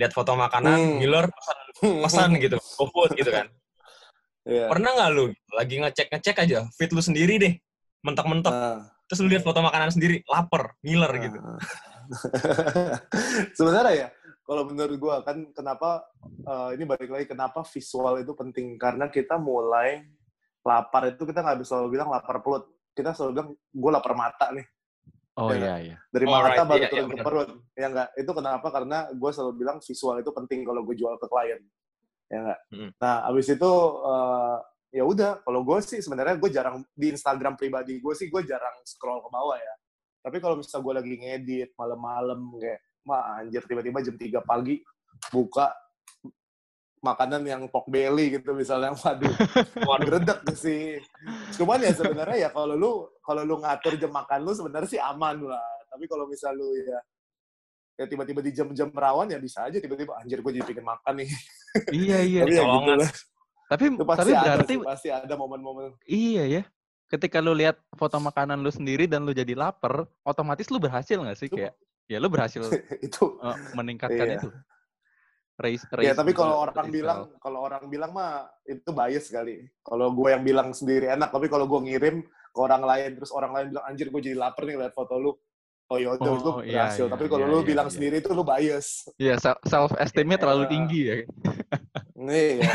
[0.00, 0.96] lihat foto makanan, Hmm.
[1.04, 1.58] ngiler, pesan,
[2.08, 3.52] pesan gitu, GoFood gitu kan.
[4.48, 4.72] Iya.
[4.72, 7.52] Pernah nggak lu lagi ngecek-ngecek aja feed lu sendiri deh,
[8.00, 8.80] mentok-mentok, Nah.
[9.04, 11.38] terus lu lihat foto makanan sendiri, lapar, ngiler gitu.
[13.58, 14.08] Sebenarnya ya,
[14.42, 16.04] kalau menurut gua kan kenapa
[16.42, 20.02] eh, ini balik lagi kenapa visual itu penting karena kita mulai
[20.60, 22.68] lapar itu kita nggak bisa selalu bilang lapar perut.
[22.90, 24.66] Kita selalu bilang gue lapar mata nih.
[25.38, 25.56] Oh Ya.
[25.56, 25.96] iya iya.
[26.10, 27.24] Dari Alright, mata baru iya, iya, turun ke benar.
[27.24, 27.48] perut.
[27.72, 28.08] Ya enggak?
[28.18, 28.66] Itu kenapa?
[28.68, 31.60] Karena gue selalu bilang visual itu penting kalau gue jual ke klien.
[32.28, 32.60] Ya enggak?
[32.74, 32.90] Mm.
[33.00, 33.72] Nah, abis itu
[34.04, 34.56] eh,
[35.00, 35.32] ya udah.
[35.40, 39.30] Kalau gue sih sebenarnya gue jarang di Instagram pribadi gue sih gue jarang scroll ke
[39.32, 39.74] bawah ya.
[40.20, 44.76] Tapi kalau misalnya gue lagi ngedit malam-malam kayak, mah anjir tiba-tiba jam 3 pagi
[45.32, 45.72] buka
[47.00, 49.32] makanan yang pork belly gitu misalnya waduh
[49.88, 50.04] Waduh.
[50.04, 51.00] gredek sih
[51.56, 52.92] cuman ya sebenarnya ya kalau lu
[53.24, 57.00] kalau lu ngatur jam makan lu sebenarnya sih aman lah tapi kalau misal lu ya
[57.96, 61.30] ya tiba-tiba di jam-jam rawan ya bisa aja tiba-tiba anjir gue jadi pengen makan nih
[61.88, 62.40] Iya iya.
[62.44, 63.10] tapi ya gitu lah
[63.70, 66.62] Tapi itu pasti tapi ada berarti sih, pasti ada momen-momen iya ya.
[67.10, 71.34] Ketika lu lihat foto makanan lu sendiri dan lu jadi lapar, otomatis lu berhasil nggak
[71.34, 71.74] sih Itu- kayak
[72.06, 72.62] ya lu berhasil
[73.06, 74.38] itu eh, meningkatkan Iya.
[74.38, 74.50] itu.
[75.58, 79.68] Raise, ya raise tapi the- kalau orang bilang kalau orang bilang mah itu bias kali
[79.82, 83.52] kalau gue yang bilang sendiri enak tapi kalau gue ngirim ke orang lain terus orang
[83.52, 85.36] lain bilang anjir gue jadi lapar nih lihat foto lu
[85.86, 87.92] oh yaudah Oh, itu iya, berhasil iya, tapi kalau iya, lu iya, bilang iya.
[87.92, 88.86] sendiri itu lu bias
[89.18, 90.70] Iya, self esteemnya terlalu Iya.
[90.70, 91.14] tinggi ya.
[92.16, 92.70] nih ya.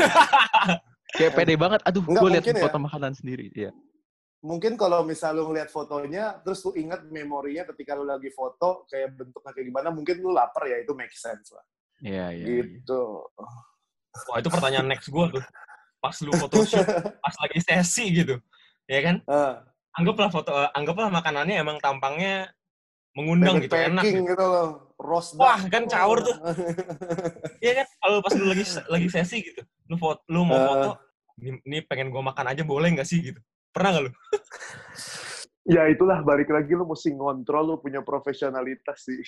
[1.17, 1.79] Kayak pede banget.
[1.81, 2.59] Aduh, gue lihat ya.
[2.59, 3.47] foto makanan sendiri.
[3.49, 3.71] Iya.
[4.46, 9.18] Mungkin kalau misal lu ngeliat fotonya terus lu ingat memorinya ketika lu lagi foto kayak
[9.18, 11.66] bentuknya kayak gimana mungkin lu lapar ya itu make sense lah
[11.98, 12.46] Iya, iya.
[12.46, 12.64] iya.
[12.78, 13.26] gitu
[14.28, 15.43] Wah itu pertanyaan next gue tuh.
[16.00, 16.88] Pas lu photoshoot,
[17.24, 18.39] pas lagi sesi gitu.
[18.88, 19.20] Ya kan?
[19.28, 19.60] Ah,
[19.91, 22.52] Anggaplah foto, eh, anggaplah makanannya emang tampangnya
[23.12, 24.28] mengundang gitu, enak gitu.
[24.28, 26.36] gitu loh roast Wah, kan caur tuh.
[27.64, 27.88] Iya kan?
[28.00, 30.64] Kalau pas lu lagi lagi sesi gitu, lu foto, lu mau Eh.
[30.68, 30.89] foto,
[31.39, 33.39] ini, ini pengen gua makan aja boleh nggak sih gitu?
[33.76, 34.11] Pernah nggak lu?
[35.65, 39.17] ya itulah balik lagi lu mesti ngontrol lu punya profesionalitas sih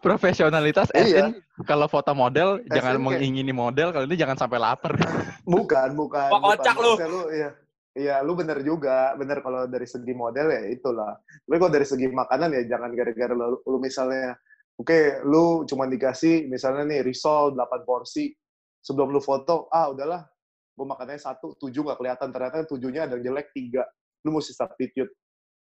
[0.00, 1.28] Profesionalitas as Iya.
[1.28, 4.94] in, kalau foto model As jangan in kayak- mengingini model, kalau ini jangan sampai lapar.
[5.44, 6.56] bukan bukan Wah, bukan.
[6.56, 6.92] kocak lu.
[6.96, 7.50] Lu iya
[7.90, 11.10] iya lu bener juga bener kalau dari segi model ya itulah
[11.42, 14.38] tapi kalau dari segi makanan ya jangan gara-gara lu, lu misalnya
[14.78, 18.30] oke lu cuma dikasih misalnya nih risol 8 porsi
[18.78, 20.22] sebelum lu foto ah udahlah
[20.74, 23.84] gue makannya satu tujuh nggak kelihatan ternyata tujuhnya ada yang jelek tiga
[24.24, 25.12] lu mesti substitute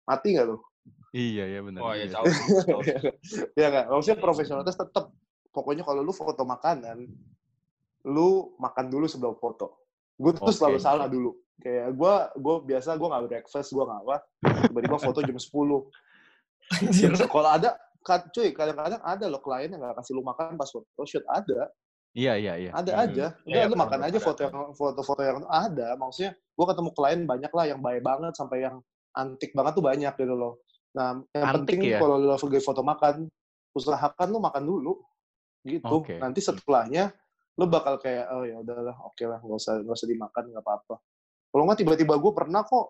[0.06, 0.58] mati nggak lu
[1.14, 1.80] iya, iya benar.
[1.94, 2.06] Ya iya.
[2.10, 2.26] jauh.
[2.26, 2.82] jauh.
[3.60, 5.12] ya nggak maksudnya profesionalitas tetap
[5.52, 7.06] pokoknya kalau lu foto makanan
[8.08, 9.86] lu makan dulu sebelum foto
[10.18, 10.56] gue tuh Oke.
[10.56, 14.16] selalu salah dulu kayak gue gue biasa gue nggak breakfast gue nggak apa
[14.66, 15.46] tiba-tiba foto jam 10
[16.88, 17.10] Anjir.
[17.28, 17.70] kalau ada
[18.02, 21.70] kan cuy kadang-kadang ada loh klien yang nggak kasih lu makan pas foto shoot ada
[22.12, 22.70] Iya, iya, iya.
[22.76, 23.04] ada Hmm.
[23.08, 23.26] aja.
[23.48, 25.96] Iya, udah lu pernah, makan aja foto yang foto-foto yang ada.
[25.96, 28.76] Maksudnya gue ketemu klien banyak lah yang baik banget sampai yang
[29.16, 30.60] antik banget tuh banyak gitu loh.
[30.92, 31.98] Nah yang Antik penting ya?
[32.00, 33.28] kalau lu lagi foto makan
[33.72, 34.92] usahakan lu makan dulu.
[35.62, 35.86] Gitu.
[35.86, 36.18] Oke.
[36.18, 37.14] nanti setelahnya
[37.54, 40.94] lu bakal kayak oh ya udahlah oke lah nggak usah nggak usah dimakan nggak apa-apa.
[41.48, 42.86] Kalau nggak tiba-tiba gue pernah kok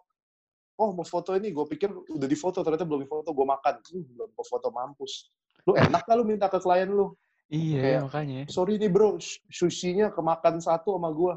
[0.83, 1.55] oh mau foto ini.
[1.55, 3.75] Gue pikir udah difoto ternyata belum difoto gue makan.
[3.87, 5.31] Hmm, belum mau foto mampus.
[5.63, 7.15] Lu enak gak lu minta ke klien lu
[7.53, 8.41] Iya, Kayak- makanya.
[8.49, 11.35] sorry nih bro sh- sushinya kemakan satu sama gue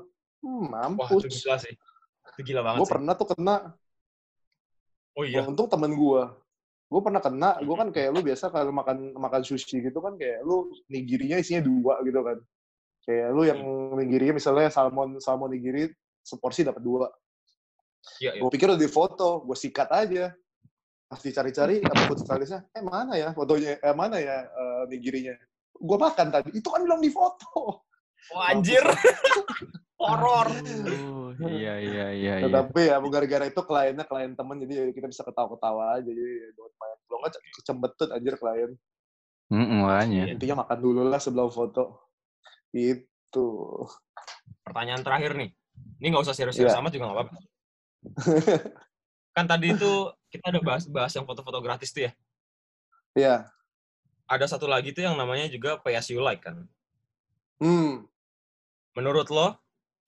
[0.48, 1.28] hmm, Wah, mampus.
[1.28, 1.76] itu gila sih.
[2.32, 2.94] Itu gila banget gue sih.
[2.96, 3.58] pernah tuh kena.
[5.16, 5.44] Oh iya.
[5.44, 6.24] untung temen gue
[6.86, 7.60] gue pernah kena.
[7.60, 11.60] Gue kan kayak lu biasa kalau makan makan sushi gitu kan kayak lu nigirinya isinya
[11.60, 12.38] dua gitu kan.
[13.04, 13.60] Kayak lu yang
[14.00, 15.92] nigirinya misalnya salmon salmon nigiri
[16.24, 17.12] seporsi dapat dua.
[18.22, 18.40] Iya, iya.
[18.40, 20.32] gue pikir udah difoto gue sikat aja.
[21.12, 23.84] Pas dicari-cari apa foto stylistnya eh mana ya fotonya?
[23.84, 25.36] Eh mana ya eh, nigirinya
[25.76, 27.86] gue makan tadi itu kan bilang difoto
[28.34, 28.82] Wah, anjir.
[30.02, 30.50] Horor.
[30.52, 32.46] Oh, iya, iya, iya, iya.
[32.46, 36.50] Tetapi ya gara-gara itu kliennya klien temen jadi kita bisa ketawa-ketawa aja jadi ya.
[37.08, 38.72] Belum nggak kecembetut anjir klien.
[39.54, 40.36] Makanya.
[40.36, 42.12] Intinya makan dulu lah sebelum foto.
[42.74, 43.72] Itu.
[44.66, 45.50] Pertanyaan terakhir nih.
[46.02, 46.82] Ini nggak usah serius-serius Iya.
[46.82, 47.36] amat juga nggak apa-apa.
[49.36, 49.92] kan tadi itu
[50.32, 52.12] kita udah bahas-bahas yang foto-foto gratis tuh ya.
[53.16, 53.36] Iya.
[54.26, 56.66] Ada satu lagi tuh yang namanya juga pay as you like kan.
[57.62, 58.10] Hmm.
[58.98, 59.54] Menurut lo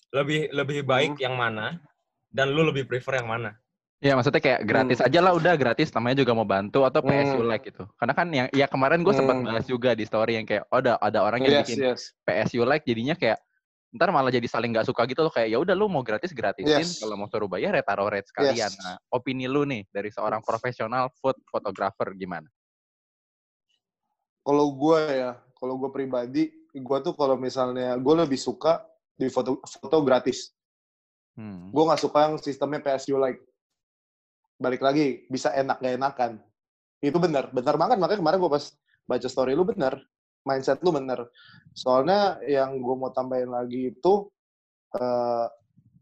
[0.10, 1.78] lebih lebih baik yang mana
[2.34, 3.54] dan lu lebih prefer yang mana?
[3.98, 7.50] Ya maksudnya kayak gratis aja lah udah gratis namanya juga mau bantu atau PSU Hmm.
[7.50, 7.86] like gitu.
[7.98, 9.46] Karena kan yang ya kemarin gue sempat Hmm.
[9.50, 12.02] bahas juga di story yang kayak oh ada ada orang yang Yes, bikin yes.
[12.22, 13.42] PSU like jadinya kayak
[13.98, 16.78] ntar malah jadi saling nggak suka gitu loh kayak ya udah lu mau gratis gratisin
[16.86, 17.02] Yes.
[17.02, 18.70] kalau mau suruh bayar ya taruh rate sekalian.
[18.70, 18.78] Yes.
[18.78, 22.46] Nah, opini lu nih dari seorang profesional food photographer gimana?
[24.48, 28.80] Kalau gue ya, kalau gue pribadi, gue tuh kalau misalnya gue lebih suka
[29.12, 30.56] di foto foto gratis.
[31.36, 31.68] Hmm.
[31.76, 33.44] Gue nggak suka yang sistemnya PSU like.
[34.56, 36.32] Balik lagi, bisa enak gak enakan.
[37.04, 38.00] Itu benar, benar banget.
[38.00, 38.66] Makanya kemarin gue pas
[39.04, 40.00] baca story lu benar.
[40.48, 41.28] Mindset lu benar.
[41.76, 44.32] Soalnya yang gue mau tambahin lagi itu,
[44.96, 45.46] eh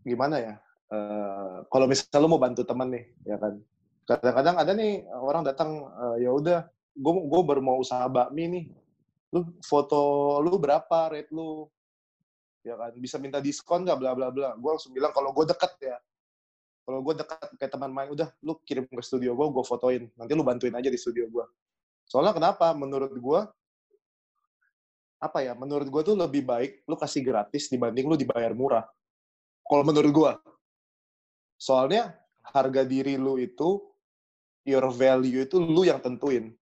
[0.06, 0.54] gimana ya?
[0.94, 3.58] Eh kalau misalnya lu mau bantu temen nih, ya kan?
[4.06, 6.60] Kadang-kadang ada nih orang datang, eh, ya udah,
[6.96, 8.66] gue gue baru mau usaha bakmi nih.
[9.36, 10.00] Lu foto
[10.40, 11.68] lu berapa, rate lu?
[12.64, 12.96] Ya kan?
[12.98, 13.98] Bisa minta diskon nggak?
[14.00, 14.50] Bla bla bla.
[14.56, 15.98] Gue langsung bilang kalau gue deket ya,
[16.88, 20.32] kalau gue dekat kayak teman main udah lu kirim ke studio gue gue fotoin nanti
[20.38, 21.46] lu bantuin aja di studio gue
[22.06, 23.42] soalnya kenapa menurut gue
[25.26, 25.54] apa ya?
[25.58, 28.86] Menurut gue tuh lebih baik lu kasih gratis dibanding lu dibayar murah.
[29.66, 30.32] Kalau menurut gue,
[31.58, 32.14] soalnya
[32.46, 33.82] harga diri lu itu
[34.62, 36.54] your value itu lu yang tentuin.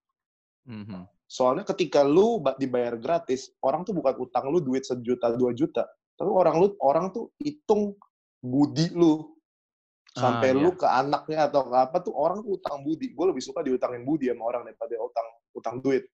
[0.64, 1.08] Mhm.
[1.28, 5.88] Soalnya ketika lu ba- dibayar gratis, orang tuh bukan utang lu duit sejuta dua juta,
[6.14, 7.98] tapi orang lu orang tuh hitung
[8.38, 9.34] budi lu
[10.14, 10.78] sampai Ah, lu iya.
[10.78, 13.18] ke anaknya atau ke apa tuh orang tuh utang budi.
[13.18, 16.06] Gue lebih suka diutangin budi sama orang daripada utang utang duit.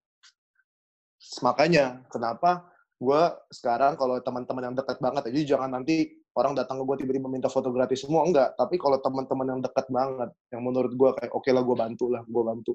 [1.43, 6.85] Makanya kenapa gue sekarang kalau teman-teman yang dekat banget, jadi jangan nanti orang datang ke
[6.87, 8.55] gue tiba-tiba minta foto gratis semua enggak.
[8.55, 12.23] Tapi kalau teman-teman yang dekat banget, yang menurut gue kayak oke lah gue bantu lah,
[12.23, 12.73] gue bantu.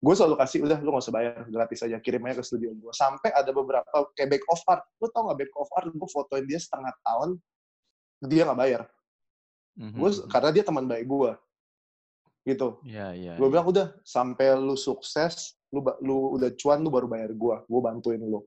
[0.00, 2.92] Gue selalu kasih udah lu gak usah bayar gratis aja kirim aja ke studio gue.
[2.96, 3.84] Sampai ada beberapa
[4.16, 5.92] kayak back of art, lu tau gak back of art?
[5.92, 7.36] Gue fotoin dia setengah tahun,
[8.24, 8.82] dia nggak bayar.
[9.76, 10.28] Mhm, Gue mhm.
[10.32, 11.32] karena dia teman baik gue,
[12.48, 12.68] gitu.
[12.88, 13.32] Iya, iya.
[13.36, 13.52] Gue iya.
[13.52, 18.20] bilang udah sampai lu sukses, lu lu udah cuan lu baru bayar gue, gue bantuin
[18.24, 18.40] lu.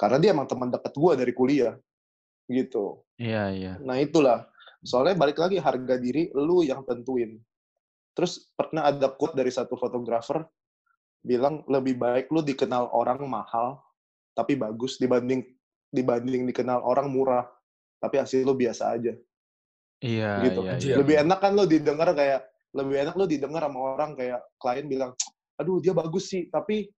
[0.00, 1.76] Karena dia emang teman dekat gue dari kuliah,
[2.48, 3.04] gitu.
[3.20, 3.72] Iya, iya.
[3.84, 4.48] Nah itulah.
[4.84, 7.40] Soalnya balik lagi harga diri lu yang tentuin.
[8.12, 10.44] Terus pernah ada quote dari satu fotografer
[11.24, 13.80] bilang lebih baik lu dikenal orang mahal
[14.36, 15.40] tapi bagus dibanding
[15.88, 17.48] dibanding dikenal orang murah
[17.96, 19.16] tapi hasil lu biasa aja.
[20.04, 20.60] Iya, Gitu.
[20.68, 20.94] iya, iya.
[21.00, 22.44] Lebih enak kan lu didengar kayak
[22.76, 25.16] lebih enak lu didengar sama orang kayak klien bilang,
[25.56, 26.92] "Aduh, dia bagus sih, tapi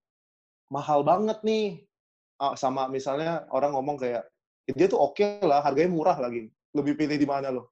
[0.74, 1.86] mahal banget nih."
[2.42, 4.26] Ah, sama misalnya orang ngomong kayak,
[4.74, 7.70] "Dia tuh oke lah, harganya murah lagi." Lebih pilih di mana lo?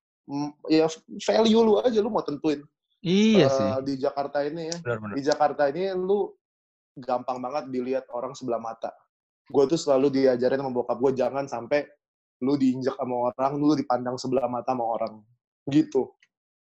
[0.70, 0.86] Ya
[1.26, 2.62] value lu aja lu mau tentuin.
[3.04, 3.68] Iya sih.
[3.84, 5.14] Di Jakarta ini ya, Benar-benar.
[5.18, 6.30] di Jakarta ini lu
[6.98, 8.94] gampang banget dilihat orang sebelah mata.
[9.50, 11.84] Gue tuh selalu diajarin sama bokap gue jangan sampai
[12.42, 15.20] lu diinjak sama orang, lu dipandang sebelah mata sama orang.
[15.68, 16.10] Gitu.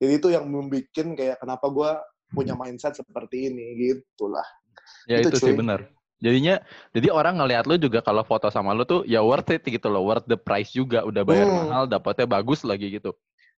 [0.02, 1.90] Jadi itu yang membuat kayak kenapa gue
[2.34, 4.44] punya mindset seperti ini gitu lah.
[5.06, 5.58] Ya itu, itu, sih cuy.
[5.62, 5.80] benar.
[6.22, 6.62] Jadinya,
[6.94, 10.06] jadi orang ngelihat lu juga kalau foto sama lu tuh ya worth it gitu loh,
[10.06, 11.02] worth the price juga.
[11.02, 11.66] Udah bayar Hmm.
[11.66, 13.10] mahal, dapatnya bagus lagi gitu.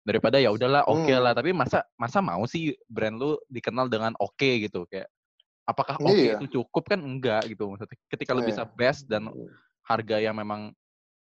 [0.05, 1.21] Daripada ya udahlah oke Hmm.
[1.21, 5.09] lah, tapi masa masa mau sih brand lu dikenal dengan oke gitu kayak
[5.65, 6.37] apakah oke Iya.
[6.39, 7.97] itu cukup kan enggak gitu maksudnya.
[8.07, 8.49] Ketika lu Iya.
[8.53, 9.29] bisa best dan
[9.83, 10.73] harga yang memang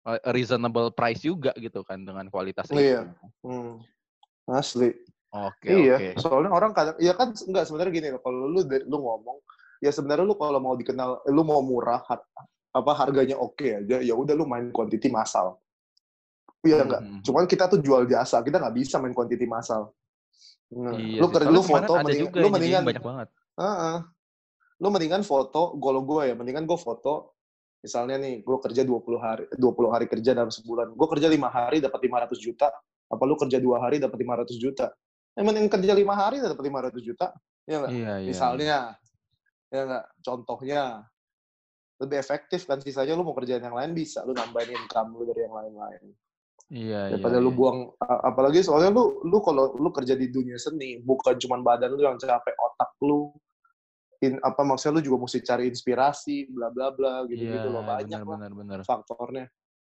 [0.04, 3.06] uh, reasonable price juga gitu kan dengan kualitas Iya.
[3.06, 3.26] itu.
[3.44, 3.82] Hmm.
[4.48, 4.96] Asli.
[5.28, 6.24] Oke, iya, oke.
[6.24, 9.38] soalnya orang kadang, ya kan enggak sebenarnya gini loh, kalau lu lu ngomong,
[9.84, 12.24] ya sebenarnya lu kalau mau dikenal, lu mau murah, har-
[12.72, 15.60] apa harganya oke aja, ya udah lu main quantity massal.
[16.64, 17.02] Iya enggak?
[17.04, 17.20] Mhm.
[17.28, 19.92] Cuman kita tuh jual jasa, kita nggak bisa main quantity massal.
[20.72, 23.28] Nah, Iya lu kerja lu foto mending- lu mendingan banyak banget.
[23.60, 23.98] Heeh.
[24.78, 27.34] Lu mendingan foto, kalau gue ya, mendingan gue foto,
[27.82, 30.94] misalnya nih, gue kerja 20 hari, 20 hari kerja dalam sebulan.
[30.94, 32.68] Gue kerja 5 hari dapat 500 juta,
[33.08, 34.94] apa lu kerja 2 hari dapat 500 juta?
[35.34, 37.28] Yang mending kerja 5 hari dapat 500 juta,
[37.66, 37.92] ya nggak?
[37.94, 38.30] Iya, iya.
[38.30, 38.78] Misalnya,
[39.74, 40.06] ya nggak?
[40.22, 40.82] Contohnya,
[41.98, 45.42] lebih efektif kan, sisanya lu mau kerjaan yang lain bisa, lu nambahin income lu dari
[45.50, 46.04] yang lain-lain.
[46.68, 47.58] Iya, Daripada iya, lu iya.
[47.58, 52.06] buang, apalagi soalnya lu, lu kalau lu kerja di dunia seni, bukan cuma badan lu
[52.06, 53.34] yang capek, otak lu,
[54.22, 58.22] in, apa maksudnya lu juga mesti cari inspirasi, bla bla bla, gitu-gitu Iya, loh banyak
[58.22, 58.88] lah benar, benar, benar.
[58.88, 59.46] faktornya.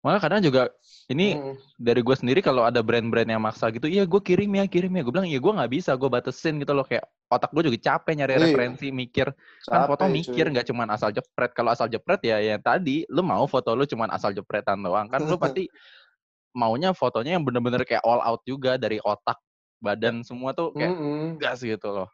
[0.02, 0.74] Malah kadang juga
[1.14, 1.54] ini Hmm.
[1.78, 5.02] dari gue sendiri kalau ada brand-brand yang maksa gitu, iya gue kirim ya, kirim ya.
[5.06, 6.86] Gue bilang, iya gue nggak bisa, gue batasin gitu loh.
[6.86, 8.42] Kayak otak gue juga capek nyari Iya.
[8.50, 9.30] referensi, mikir.
[9.66, 11.52] Kan foto Capek, mikir, nggak cuman asal jepret.
[11.54, 15.06] Kalau asal jepret ya yang tadi, lu mau foto lu cuman asal jepretan doang.
[15.06, 15.66] Kan lu pasti
[16.58, 19.38] maunya fotonya yang bener-bener kayak all out juga dari otak,
[19.82, 21.38] badan semua tuh kayak Mm-mm.
[21.38, 22.10] gas gitu loh.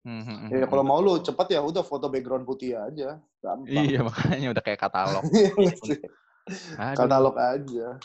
[0.00, 0.90] Hmm, hmm, hmm, Ya kalau hmm.
[0.96, 3.68] mau lu cepet ya udah foto background putih aja, gampang.
[3.68, 5.24] Iya makanya udah kayak katalog.
[6.50, 6.96] Iya.
[6.96, 8.00] Katalog aja.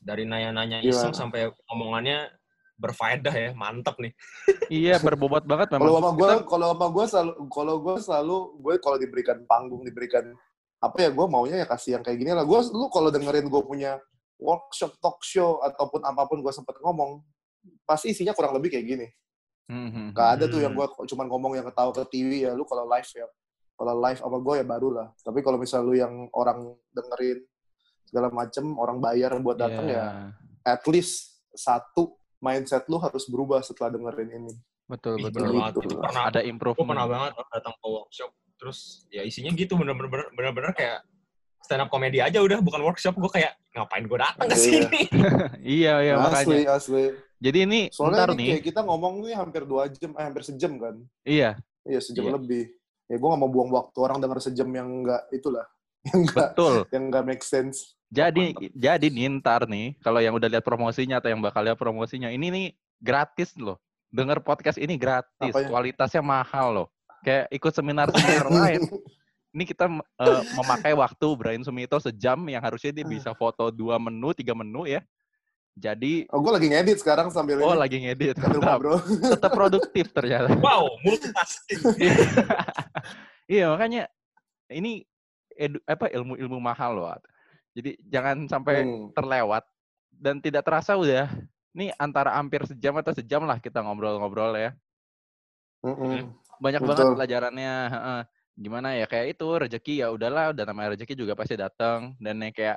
[0.00, 0.94] Dari nanya-nanya Gimana?
[0.94, 2.32] iseng sampai omongannya
[2.80, 4.14] berfaedah ya, mantep nih.
[4.70, 5.90] Iya berbobot banget memang.
[5.90, 9.82] Kalau sama gue, Kita- kalau sama gue selalu, kalau gue selalu, gue kalau diberikan panggung,
[9.82, 10.24] diberikan
[10.80, 12.46] apa ya, gue maunya ya kasih yang kayak gini lah.
[12.46, 13.98] Gue, lu kalau dengerin gue punya
[14.40, 17.20] workshop, talk show ataupun apa pun gue sempet ngomong,
[17.84, 19.06] pasti isinya kurang lebih kayak gini.
[19.70, 20.66] Hmm, hmm, Gak ada tuh Hmm.
[20.66, 23.26] yang gue cuman ngomong yang ketawa ke TV ya, lu kalau live ya,
[23.72, 25.08] kalau live sama gue ya baru lah.
[25.16, 26.58] Tapi kalau misal lu yang orang
[26.90, 27.38] dengerin
[28.02, 29.94] segala macem, orang bayar buat datang Iya.
[29.94, 30.06] ya,
[30.66, 34.52] at least satu mindset lu harus berubah setelah dengerin ini.
[34.84, 35.46] Betul betul.
[35.46, 35.72] bener banget.
[35.72, 36.02] Gitu Itu lah.
[36.04, 36.88] pernah, Ada gue improvement.
[36.90, 41.06] pernah banget datang ke workshop, terus ya isinya gitu, bener-bener bener-bener kayak
[41.62, 43.14] stand up komedi aja udah, bukan workshop.
[43.14, 44.58] Gue kayak, ngapain gue datang ke Iya.
[44.58, 45.00] sini?
[45.78, 46.42] iya iya makanya.
[46.42, 47.04] asli, asli.
[47.40, 48.48] Jadi ini Soalnya ntar ini nih.
[48.54, 50.94] kayak kita ngomong nih hampir dua jam, eh, hampir sejam kan?
[51.24, 52.32] Iya Iya sejam Iya.
[52.36, 52.64] lebih.
[53.08, 55.66] Ya gue gak mau buang waktu orang denger sejam yang enggak itulah,
[56.06, 56.74] yang enggak betul.
[56.92, 57.96] yang enggak make sense.
[58.06, 62.28] Jadi jadi nih ntar nih kalau yang udah lihat promosinya atau yang bakal lihat promosinya
[62.28, 62.66] ini nih
[63.00, 63.80] gratis loh.
[64.10, 65.70] Dengar podcast ini gratis, Apanya?
[65.70, 66.88] kualitasnya mahal loh.
[67.22, 68.82] Kayak ikut seminar-seminar lain.
[69.50, 74.30] ini kita uh, memakai waktu Brian Sumito sejam yang harusnya dia bisa foto dua menu,
[74.30, 75.02] tiga menu ya.
[75.74, 77.78] Jadi Oh, gue lagi ngedit sekarang sambil oh ini.
[77.78, 78.36] lagi ngedit.
[78.36, 78.98] Sambil ngobrol.
[79.32, 80.52] Tetap produktif ternyata.
[80.58, 81.80] Wow, multitasking.
[83.50, 84.06] iya makanya
[84.68, 85.06] ini
[85.52, 87.08] edu, apa ilmu-ilmu mahal loh.
[87.72, 89.14] Jadi jangan sampai Hmm.
[89.14, 89.62] terlewat
[90.10, 91.30] dan tidak terasa udah
[91.70, 94.74] ini antara hampir sejam atau sejam lah kita ngobrol-ngobrol ya.
[95.80, 96.28] Mm-mm.
[96.60, 96.90] Banyak Betul.
[96.92, 97.74] banget pelajarannya.
[97.88, 98.20] heeh.
[98.60, 102.52] Gimana ya kayak itu rezeki ya udahlah udah namanya rezeki juga pasti datang dan yang
[102.52, 102.76] kayak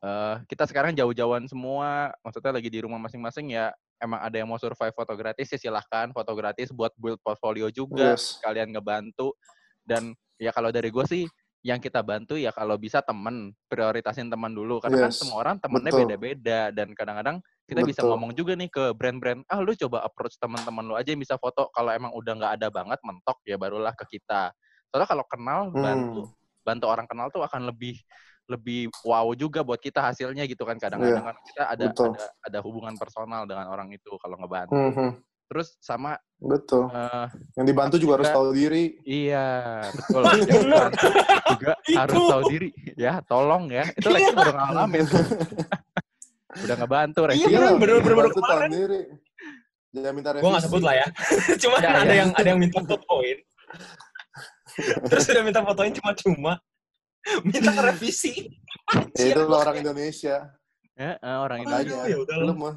[0.00, 3.68] eh kita sekarang jauh-jauhan semua maksudnya lagi di rumah masing-masing ya
[4.00, 8.16] emang ada yang mau survive foto gratis ya silahkan foto gratis buat build portfolio juga
[8.16, 8.40] Yes.
[8.40, 9.36] kalian ngebantu
[9.84, 11.24] dan ya kalau dari gue sih
[11.60, 15.60] yang kita bantu ya kalau bisa temen prioritasin teman dulu karena kan Yes, semua orang
[15.60, 17.36] temennya beda-beda dan kadang-kadang
[17.68, 18.10] kita bisa Betul.
[18.16, 21.68] ngomong juga nih ke brand-brand ah lu coba approach teman-teman lu aja yang bisa foto
[21.76, 24.56] kalau emang udah nggak ada banget mentok ya barulah ke kita
[24.88, 26.32] soalnya kalau kenal bantu Hmm.
[26.64, 28.00] bantu orang kenal tuh akan lebih
[28.50, 32.10] lebih wow juga buat kita hasilnya gitu kan kadang-kadang kan kita ada Iya, betul.
[32.10, 35.08] ada ada hubungan personal dengan orang itu kalau ngebantu Mhm.
[35.46, 36.88] terus sama Betul.
[36.88, 38.84] eh, Yang dibantu juga harus juga- tahu diri.
[39.04, 39.46] Iya,
[39.92, 40.22] betul.
[40.48, 41.06] Yang bantu
[41.52, 42.68] juga harus tahu diri.
[42.96, 43.84] Ya, tolong ya.
[43.92, 45.04] Itu lagi baru ngalamin.
[46.64, 47.34] Udah ngebantu, Rek.
[47.36, 48.70] Iya, bener, bener, bener, Dibantu tahu kemarin.
[48.72, 49.00] diri.
[49.90, 50.44] Jangan minta revisi.
[50.46, 51.06] gue gak sebut lah ya.
[51.62, 52.18] cuma Ya, kan ada ya.
[52.24, 53.38] yang ada yang minta fotoin.
[55.10, 56.52] Terus udah minta fotoin cuma-cuma.
[57.46, 58.48] Minta revisi.
[59.14, 60.36] Ya, itu orang Indonesia.
[60.96, 62.08] Ya, eh, orang Aduh, Indonesia.
[62.08, 62.76] ya udah Lu mah.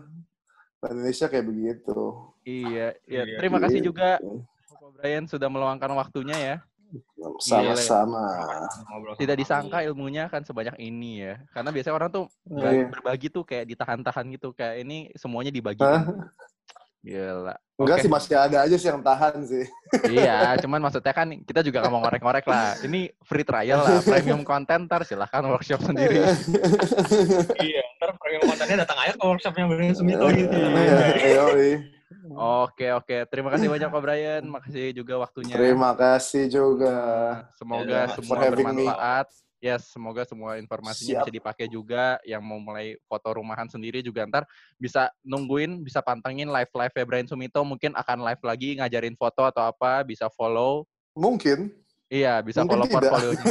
[0.83, 1.99] Orang Indonesia kayak begitu.
[2.43, 3.21] Iya, iya.
[3.23, 3.37] Iya.
[3.39, 3.87] Terima kasih Iya.
[3.87, 6.55] juga Bapak Brian sudah meluangkan waktunya ya.
[7.41, 8.21] Sama-sama.
[9.17, 11.41] Tidak disangka ilmunya kan sebanyak ini ya.
[11.49, 12.91] Karena biasanya orang tuh Iya.
[12.91, 14.51] berbagi tuh kayak ditahan-tahan gitu.
[14.53, 15.81] Kayak ini semuanya dibagi.
[17.03, 17.55] Gila.
[17.73, 18.03] Enggak Oke.
[18.07, 19.65] sih, masih ada aja sih yang tahan sih.
[20.07, 22.79] iya, cuman maksudnya kan kita juga nggak mau ngorek-ngorek lah.
[22.79, 26.23] Ini free trial lah, premium content ntar silahkan workshop sendiri.
[27.67, 30.55] Iya, ntar premium kontennya datang aja ke workshopnya Brian Sumito gitu.
[30.55, 30.97] Iya,
[31.43, 31.71] yoi.
[32.63, 35.59] Oke oke, terima kasih banyak Pak Brian, makasih juga waktunya.
[35.59, 36.95] Terima kasih juga.
[37.59, 38.87] Semoga Ya, semua having me.
[39.63, 41.23] Yes, semoga semua informasinya Siap.
[41.23, 42.19] bisa dipakai juga.
[42.27, 44.43] Yang mau mulai foto rumahan sendiri juga ntar
[44.75, 47.63] bisa nungguin, bisa pantengin live-live ya Brian Sumito.
[47.63, 50.83] Mungkin akan live lagi ngajarin foto atau apa, bisa follow.
[51.15, 51.71] Mungkin.
[52.11, 52.95] Iya, bisa Mungkin follow tidak.
[53.07, 53.45] portfolionya.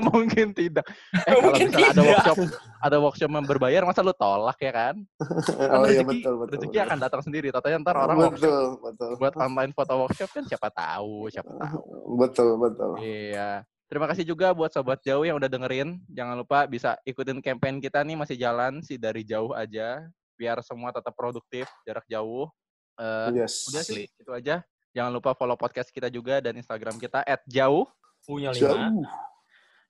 [0.10, 0.84] Mungkin tidak.
[1.12, 2.08] Eh, kalau Mungkin misalnya ada tidak.
[2.08, 2.38] workshop,
[2.80, 4.94] ada workshop yang berbayar, masa lu tolak ya kan?
[5.60, 6.52] Kan Oh iya, rezeki, betul, betul.
[6.56, 7.52] rezeki akan datang sendiri.
[7.52, 9.10] Tatanya ntar orang workshop Betul, betul.
[9.20, 11.82] buat online foto workshop kan siapa tahu, siapa tahu.
[12.16, 12.90] Betul, betul.
[13.04, 13.62] Iya.
[13.90, 15.98] Terima kasih juga buat sobat jauh yang udah dengerin.
[16.14, 20.06] Jangan lupa bisa ikutin campaign kita nih masih jalan sih dari jauh aja
[20.38, 22.46] biar semua tetap produktif jarak jauh.
[22.94, 23.66] Eh, Yes.
[23.66, 24.62] udah sih itu aja.
[24.94, 27.90] Jangan lupa follow podcast kita juga dan Instagram kita @jauh.
[28.22, 28.78] Punya lima.
[28.78, 29.02] Jauh.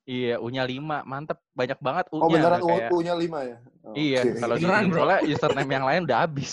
[0.09, 1.05] Iya, U-nya 5.
[1.05, 1.39] Mantep.
[1.53, 2.25] Banyak banget U-nya.
[2.25, 3.57] Oh beneran kayak- U-nya 5 ya?
[3.91, 4.39] Iya, Oke.
[4.39, 4.97] kalau di Beneran, bro.
[5.03, 6.51] soalnya username yang lain udah habis.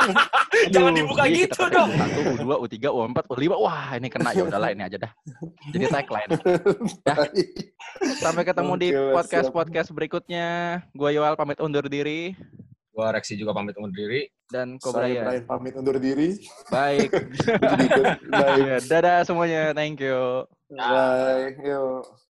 [0.74, 1.90] Jangan dibuka iya, gitu pakai dong.
[1.90, 3.52] U1, U2, U3, U4, U5.
[3.58, 5.12] Wah, ini kena ya udahlah ini aja dah.
[5.74, 6.30] Jadi tagline.
[8.22, 10.46] Sampai ketemu di Oke, Mas, podcast-podcast berikutnya.
[10.94, 12.34] Gua Yoel pamit undur diri
[12.92, 14.28] Gua Reksi juga pamit undur diri.
[14.52, 15.22] dan Saya Kobraya.
[15.32, 16.36] Brian pamit undur diri.
[16.68, 17.08] Baik.
[17.72, 18.06] Jadi ikut.
[18.28, 18.84] Bye.
[18.84, 19.72] Dadah semuanya.
[19.72, 20.44] Thank you.
[20.68, 21.56] Bye.
[21.58, 22.04] Yuk.